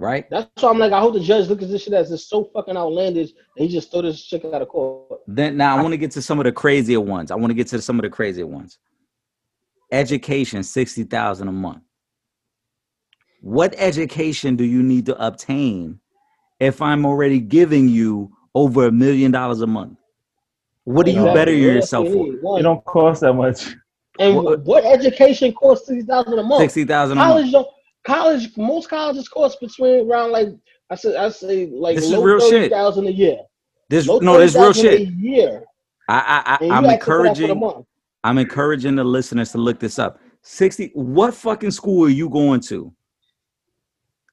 [0.00, 0.28] right?
[0.30, 2.44] that's why i'm like i hope the judge looks at this shit as just so
[2.54, 5.92] fucking outlandish and he just throw this chick out of court Then now I want
[5.92, 7.30] to get to some of the crazier ones.
[7.30, 8.78] I want to get to some of the crazier ones.
[9.92, 11.82] Education, 60,000 a month.
[13.42, 16.00] What education do you need to obtain
[16.58, 19.98] if I'm already giving you over a million dollars a month?
[20.84, 21.40] What do you Exactly.
[21.40, 22.58] better What yourself you for?
[22.58, 23.74] It don't cost that much.
[24.18, 27.28] and what- what, education costs 60000 a month 60,000 a month.
[27.30, 27.68] college don't
[28.04, 30.48] college most colleges cost between around like
[30.90, 32.70] i said i say like This is low real shit.
[32.70, 33.38] 30000 a year
[33.88, 35.00] This Low no, this real 30,000 shit.
[35.08, 35.64] A year.
[36.08, 37.86] I, I, I I'm you asked for that for the encouraging.
[38.24, 40.18] I'm encouraging the listeners to look this up.
[40.42, 42.92] 60 what fucking school are you going to?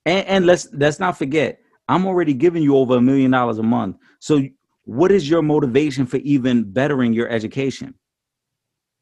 [0.06, 1.60] And, and let's let's not forget,
[1.90, 3.98] I'm already giving you over a million dollars a month.
[4.20, 4.42] So
[4.86, 7.94] what is your motivation for even bettering your education?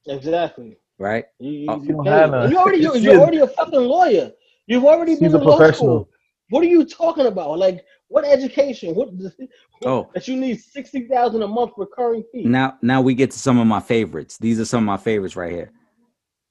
[0.08, 0.78] Exactly.
[0.98, 1.26] Right?
[1.40, 2.12] You, you, you She don't paid.
[2.12, 2.52] have And none.
[2.52, 4.32] you already, you're, you're already a fucking lawyer.
[4.68, 5.74] You've already She's been a in professional.
[5.76, 6.10] school.
[6.50, 7.58] What are you talking about?
[7.58, 8.94] Like, what education?
[8.96, 9.10] What
[9.86, 10.10] Oh.
[10.14, 12.44] that you need sixty thousand a month recurring fee?
[12.46, 14.38] Now now we get to some of my favorites.
[14.38, 15.72] These are some of my favorites right here.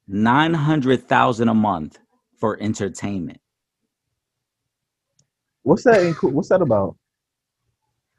[0.07, 1.99] 900,000 a month
[2.39, 3.41] for entertainment.
[5.63, 6.01] What's that?
[6.01, 6.97] inclu- What's that about?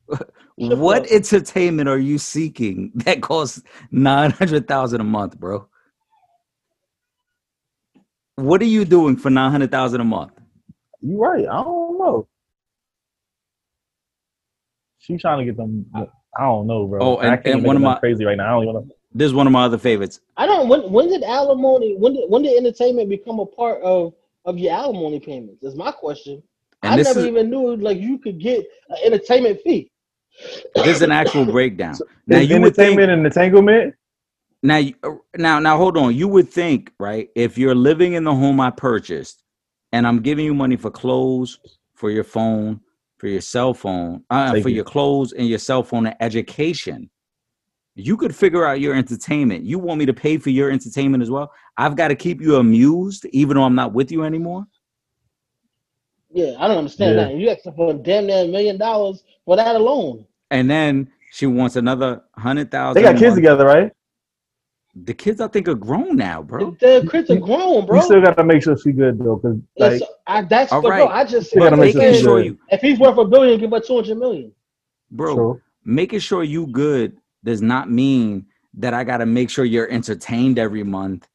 [0.58, 3.62] What entertainment are you seeking that costs
[3.92, 5.68] 900,000 a month, bro?
[8.36, 10.34] What are you doing for 900,000 a month?
[11.02, 11.48] You right.
[11.48, 12.28] I don't know.
[15.00, 15.86] She's trying to get them.
[15.94, 17.00] I don't know, bro.
[17.02, 18.48] Oh, and- I can't and one of my- crazy right now.
[18.48, 18.96] I don't even know.
[19.14, 20.20] This is one of my other favorites.
[20.36, 20.68] I don't.
[20.68, 21.96] When when did alimony?
[21.96, 24.14] When did when did entertainment become a part of
[24.44, 25.64] of your alimony payments?
[25.64, 26.44] Is my question.
[26.84, 29.90] And I never is even knew like you could get an entertainment fee.
[30.76, 31.96] this is an actual breakdown.
[31.96, 33.96] So, Now Is you would think entertainment and entanglement.
[34.66, 36.16] Now uh, now now hold on.
[36.16, 37.30] You would think, right?
[37.36, 39.44] If you're living in the home I purchased
[39.92, 41.60] and I'm giving you money for clothes,
[41.94, 42.82] for your phone,
[43.18, 44.78] for your cell phone, uh, for you.
[44.78, 47.10] your clothes and your cell phone and education,
[47.96, 49.64] you could figure out your entertainment.
[49.64, 51.52] You want me to pay for your entertainment as well?
[51.78, 54.66] I've got to keep you amused, even though I'm not with you anymore.
[56.34, 57.26] Yeah, I don't understand Yeah.
[57.26, 57.36] that.
[57.36, 60.26] You asking for a damn near a million dollars for that alone.
[60.52, 63.02] And then she wants another hundred thousand.
[63.02, 63.92] They got kids together, right?
[65.04, 66.72] The kids, I think, are grown now, bro.
[66.80, 67.98] The, the kids are grown, bro.
[67.98, 70.90] You still got to make sure she good though, because like I, that's All the
[70.90, 71.00] right.
[71.00, 71.08] bro.
[71.08, 72.46] I just You gotta make sure she's sure good.
[72.46, 74.54] you, if he's worth a billion, give her two hundred million.
[75.12, 75.62] bro, True.
[75.84, 78.46] making sure you good does not mean
[78.76, 81.28] that I got to make sure you're entertained every month.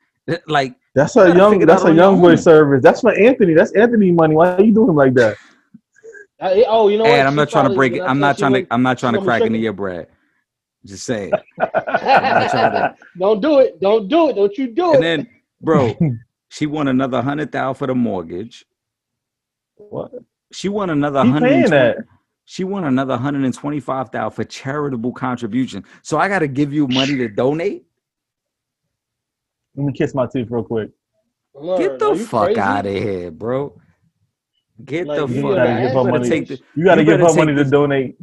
[0.46, 1.58] Like That's You a young.
[1.60, 2.82] That's a young boy service.
[2.82, 3.52] That's for Anthony.
[3.54, 4.34] That's Anthony money.
[4.34, 5.36] Why are you doing like that?
[6.40, 7.20] I- oh, you know what?
[7.20, 8.00] I'm She not trying to break it.
[8.00, 8.58] I'm not trying to.
[8.60, 9.62] went- I'm not trying to crack into tricking.
[9.64, 10.08] your bread.
[10.86, 11.32] Just saying.
[11.60, 13.80] to- Don't do it.
[13.80, 14.34] Don't do it.
[14.36, 15.10] Don't you do And it.
[15.10, 15.28] And then,
[15.60, 15.94] bro,
[16.48, 18.64] she won another hundred thousand for the mortgage.
[19.76, 20.12] What?
[20.52, 21.68] She won another hundred.
[21.68, 21.96] that?
[22.44, 25.84] She won another hundred and twenty-five thousand for charitable contribution.
[26.02, 27.84] So I got to give you money to donate.
[29.76, 30.90] Let me kiss my teeth real quick.
[31.54, 31.78] Word.
[31.78, 32.60] Get the fuck crazy?
[32.60, 33.80] out of here, bro.
[34.84, 35.80] Get Like, the you fuck gotta out.
[35.82, 36.28] give You her money.
[36.28, 38.16] take the, You got to You give her money to this- donate.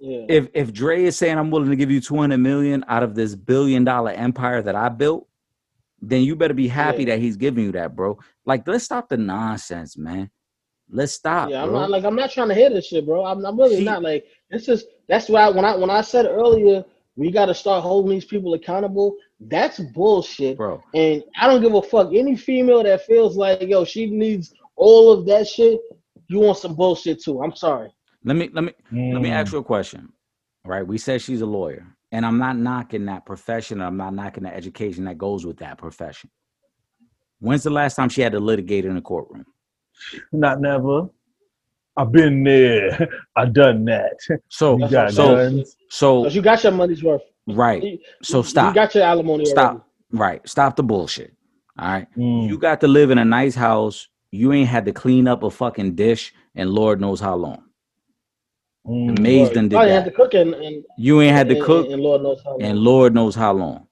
[0.00, 0.26] Yeah.
[0.28, 3.34] if if Dre is saying I'm willing to give you 200 million out of this
[3.34, 5.26] billion dollar empire that I built,
[6.00, 7.14] then you better be happy Yeah.
[7.16, 8.18] that he's giving you that, bro.
[8.46, 10.30] Like, let's stop the nonsense, man.
[10.90, 11.80] Let's stop, Yeah, I'm bro.
[11.80, 13.24] not like I'm not trying to hear this shit, bro.
[13.24, 16.84] I'm, I'm really not like this is that's why when I when I said earlier
[17.16, 19.16] we got to start holding these people accountable.
[19.40, 20.80] That's bullshit, bro.
[20.94, 22.14] and I don't give a fuck.
[22.14, 25.80] Any female that feels like yo she needs all of that shit,
[26.28, 27.42] you want some bullshit too.
[27.42, 27.92] I'm sorry.
[28.28, 29.32] Let me let me let me Mm.
[29.32, 30.12] ask you a question.
[30.66, 33.80] All right, we said she's a lawyer, and I'm not knocking that profession.
[33.80, 36.28] I'm not knocking the education that goes with that profession.
[37.40, 39.46] When's the last time she had to litigate in a courtroom?
[40.30, 41.08] Not never.
[41.96, 43.08] I've been there.
[43.36, 44.12] I done that.
[44.50, 47.22] So, You got so, so, Cause you got your money's worth.
[47.46, 47.82] right.
[47.82, 48.68] You- So stop.
[48.68, 49.46] you got your alimony.
[49.46, 49.70] Stop.
[49.70, 49.84] already.
[50.12, 50.46] Right.
[50.48, 51.32] Stop the bullshit.
[51.78, 52.06] All right.
[52.16, 52.46] Mm.
[52.48, 54.08] You got to live in a nice house.
[54.32, 57.64] You ain't had to clean up a fucking dish and Lord knows how long.
[58.86, 59.16] Mm.
[59.16, 59.54] The maids Word.
[59.54, 60.16] done You did probably had to that.
[60.16, 62.56] cook and, and You ain't had to and- cook and, Lord knows how.
[62.60, 62.84] and long.
[62.84, 63.86] Lord knows how long.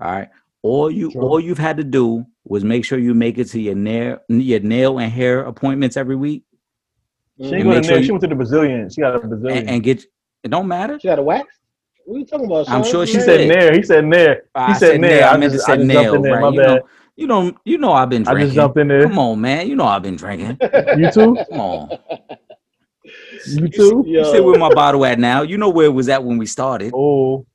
[0.00, 0.28] All right.
[0.62, 1.22] All you True.
[1.22, 4.60] all you've had to do was make sure you make it to your nail your
[4.60, 6.44] nail and hair appointments every week
[7.38, 7.54] She Mhm.
[7.54, 8.88] ain't go to sure you- She went to the Brazilian.
[8.90, 9.58] She got a Brazilian.
[9.58, 10.04] and, and get
[10.42, 10.98] it don't matter.
[11.00, 11.46] She got a wax.
[12.04, 12.68] What are you talking about?
[12.68, 13.48] I'm sure she she Man, said did.
[13.48, 13.72] nair.
[13.74, 14.42] He said nair.
[14.54, 15.10] I He said nail.
[15.10, 15.24] nail.
[15.24, 16.40] I I meant to just- say I just jumped nails, in right?
[16.42, 16.66] My You bad.
[16.66, 16.80] know,
[17.16, 18.46] you know, you know I've been I drinking.
[18.48, 19.02] just jumped in there.
[19.04, 19.68] Come on, man.
[19.68, 20.58] You know I've been drinking.
[20.98, 21.36] You too?
[21.50, 21.90] Come on.
[23.46, 24.04] You too?
[24.06, 25.42] You see where my bottle at now.
[25.42, 26.92] You know where it was at when we started.
[26.94, 27.46] Oh.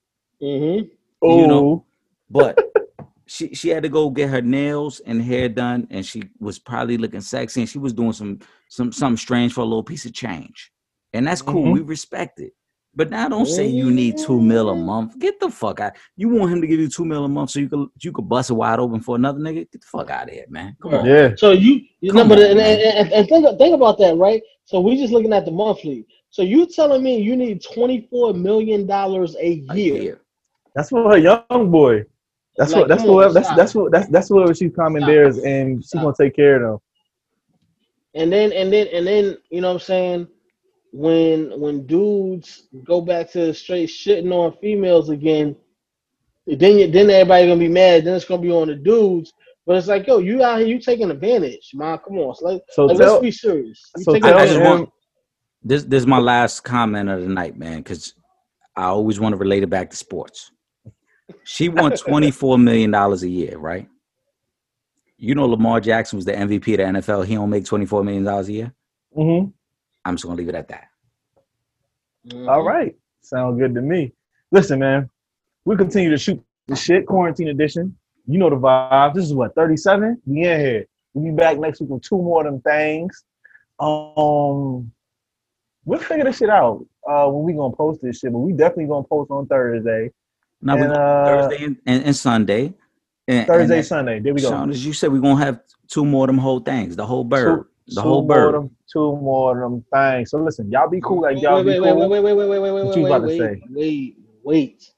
[0.42, 0.88] Mm-hmm.
[1.22, 1.42] Oh.
[1.42, 1.86] You know.
[2.30, 2.60] But
[3.26, 6.98] she she had to go get her nails and hair done, and she was probably
[6.98, 8.40] looking sexy, and she was doing some
[8.70, 10.72] some something strange for a little piece of change,
[11.14, 11.66] and that's cool.
[11.66, 11.74] Mhm.
[11.74, 12.54] We respect it.
[12.96, 15.20] But now don't say you need two mil a month.
[15.20, 15.94] Get the fuck out.
[16.18, 18.28] You want him to give you two mil a month so you could you could
[18.28, 19.70] bust it wide open for another nigga?
[19.72, 20.76] Get the fuck out of here, man.
[20.82, 21.06] Come on.
[21.06, 21.34] Yeah.
[21.38, 24.42] So you, you Come know, but on, and, and, and think think about that, right?
[24.70, 26.06] So we're just looking at the monthly.
[26.30, 29.96] So you telling me you need twenty four million dollars a A year?
[30.00, 30.22] year.
[30.76, 32.04] That's for her young boy.
[32.56, 32.88] That's Like, what.
[32.88, 33.34] That's what.
[33.34, 33.58] That's stop.
[33.58, 33.92] that's what.
[33.92, 36.80] That's that's what she's coming commandeers, and she's gonna take care of them.
[38.14, 40.28] And then and then and then you know what I'm saying?
[40.94, 45.56] When when dudes go back to straight shitting on females again,
[46.46, 48.06] then you, then everybody gonna be mad.
[48.06, 49.34] Then it's gonna be on the dudes.
[49.70, 52.00] But it's like, yo, you out here, you taking advantage, man.
[52.00, 53.12] Come on, so like, So like, tell.
[53.12, 53.92] let's be serious.
[53.98, 54.64] You So taking tell I just him.
[54.64, 54.90] want-
[55.62, 58.16] This this is my last comment of the night, man, because
[58.76, 60.50] I always want to relate it back to sports.
[61.44, 63.88] She won twenty four million dollars a year, right?
[65.18, 67.28] You know Lamar Jackson was the MVP of the NFL.
[67.28, 68.74] He don't make twenty four million dollars a year.
[69.16, 69.54] Mhm.
[70.04, 70.88] I'm just gonna leave it at that.
[72.26, 72.50] Mhm.
[72.50, 72.96] All right.
[73.22, 74.14] Sound good to me.
[74.52, 75.12] Listen, man.
[75.64, 77.06] We continue to shoot the shit.
[77.06, 77.96] Quarantine edition.
[78.30, 79.16] You know the vibe.
[79.16, 80.22] This is what 37.
[80.28, 80.86] We in here.
[81.16, 83.24] We'll be back next week with two more of them things.
[83.80, 84.92] Um,
[85.84, 86.86] we'll figure this shit out.
[87.10, 90.12] Uh, when we gonna post this shit, but we definitely gonna post on Thursday.
[90.62, 92.74] Now And, go uh, Thursday and, and, and Sunday.
[93.28, 94.20] And, Thursday, and, Sunday.
[94.20, 94.50] There we go.
[94.50, 97.24] Sean, as you said, we're gonna have two more of them whole things, the whole
[97.24, 98.54] bird, Two- the two whole bird.
[98.54, 100.30] them, two more of them things.
[100.30, 102.10] So listen, y'all be cool like y'all wait, be wait, cool.
[102.10, 103.64] wait, wait, wait, wait, wait, wait, wait, What wait, you about to wait, say?
[103.72, 104.94] wait, wait.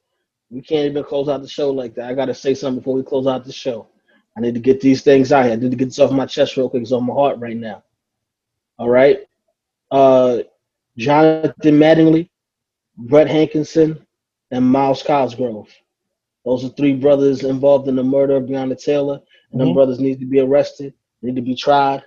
[0.51, 2.09] We can't even close out the show like that.
[2.09, 3.87] I gotta say something before we close out the show.
[4.37, 5.53] I need to get these things out here.
[5.53, 6.83] I need to get this off my chest real quick.
[6.83, 7.83] It's on my heart right now.
[8.77, 9.21] All right.
[9.91, 10.39] Uh,
[10.97, 12.29] Jonathan Mattingly,
[12.97, 14.05] Brett Hankinson,
[14.51, 15.69] and Myles Cosgrove.
[16.43, 19.21] Those are three brothers involved in the murder of Breonna Taylor.
[19.51, 19.73] And them Mhm.
[19.73, 22.03] brothers need to be arrested, need to be tried.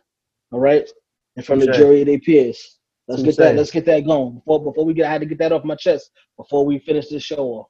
[0.53, 0.89] All right.
[1.37, 2.79] In front of the jury of their peers.
[3.07, 3.57] Let's get that.
[3.57, 5.07] Let's get that going before before we get.
[5.07, 7.69] I had to get that off my chest before we finish this show off.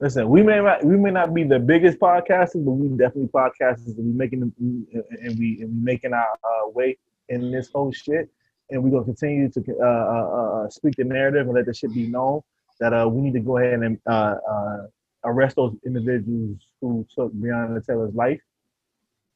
[0.00, 3.96] Listen, we may not we may not be the biggest podcasters, but we definitely podcasters
[3.98, 6.96] and we making them and we and we making our uh, way
[7.28, 8.28] in this whole shit.
[8.70, 11.92] And we're gonna continue to uh, uh, uh, speak the narrative and let the shit
[11.92, 12.42] be known
[12.78, 14.86] that uh, we need to go ahead and uh, uh,
[15.24, 18.40] arrest those individuals who took Breonna Taylor's life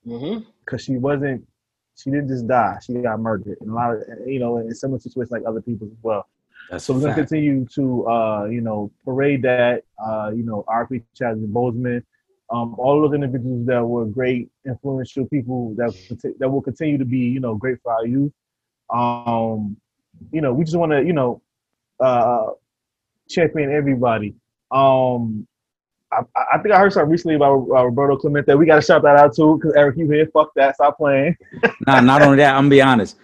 [0.07, 0.41] Mm-hmm.
[0.65, 1.47] because she wasn't
[1.97, 3.57] she didn't just die; she got murdered.
[3.61, 6.27] And a lot of you know in similar situations like other people as well.
[6.73, 7.29] That's So we're gonna fact.
[7.29, 12.03] continue to uh, you know parade that uh, you know RP Chadwick Bozeman,
[12.49, 15.93] um, all those individuals that were great influential people that
[16.39, 18.33] that will continue to be you know great for our youth.
[18.89, 19.77] Um,
[20.33, 21.43] you know we just want to you know
[22.01, 22.47] uh,
[23.29, 24.35] champion everybody.
[24.71, 25.47] Um,
[26.11, 26.23] I,
[26.55, 28.55] I think I heard something recently about uh, Roberto Clemente.
[28.55, 30.27] We got to shout that out too because Eric, you here?
[30.33, 30.77] Fuck that!
[30.77, 31.37] Stop playing.
[31.87, 33.19] Nah, not only that, I'm gonna be honest.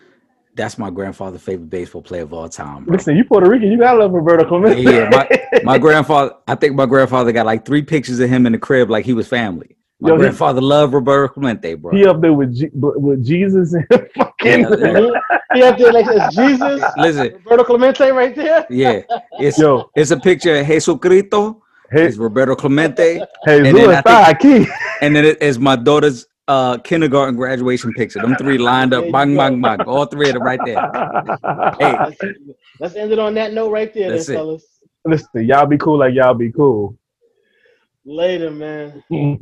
[0.59, 2.85] That's my grandfather's favorite baseball player of all time.
[2.85, 2.97] Bro.
[2.97, 4.83] Listen, you Puerto Rican, you gotta love Roberto Clemente.
[4.83, 6.35] Yeah, my, my grandfather.
[6.49, 9.13] I think my grandfather got like three pictures of him in the crib, like he
[9.15, 9.77] was family.
[10.01, 11.93] My Yo, he- grandfather loved Roberto Clemente, bro.
[11.93, 13.87] he up there with G- with Jesus and
[14.17, 14.61] fucking.
[14.61, 15.11] Yeah, yeah.
[15.55, 18.67] he up there like it's Jesus, Listen, Roberto Clemente right there.
[18.71, 19.01] yeah,
[19.39, 21.61] it's Yo, it's a picture of Jesucristo.
[21.91, 24.73] hey, It's Roberto Clemente, hey, then I think- Key.
[25.03, 28.21] and then it is my daughter's uh, kindergarten graduation picture.
[28.21, 30.79] Them three lined up, bang, bang, bang, all three of them right there.
[31.79, 31.93] Hey.
[31.93, 32.17] Let's,
[32.81, 34.35] let's end it on that note right there, then, That's it.
[34.35, 34.65] fellas.
[35.05, 36.97] Listen, y'all be cool like y'all be cool.
[38.05, 39.03] Later, man.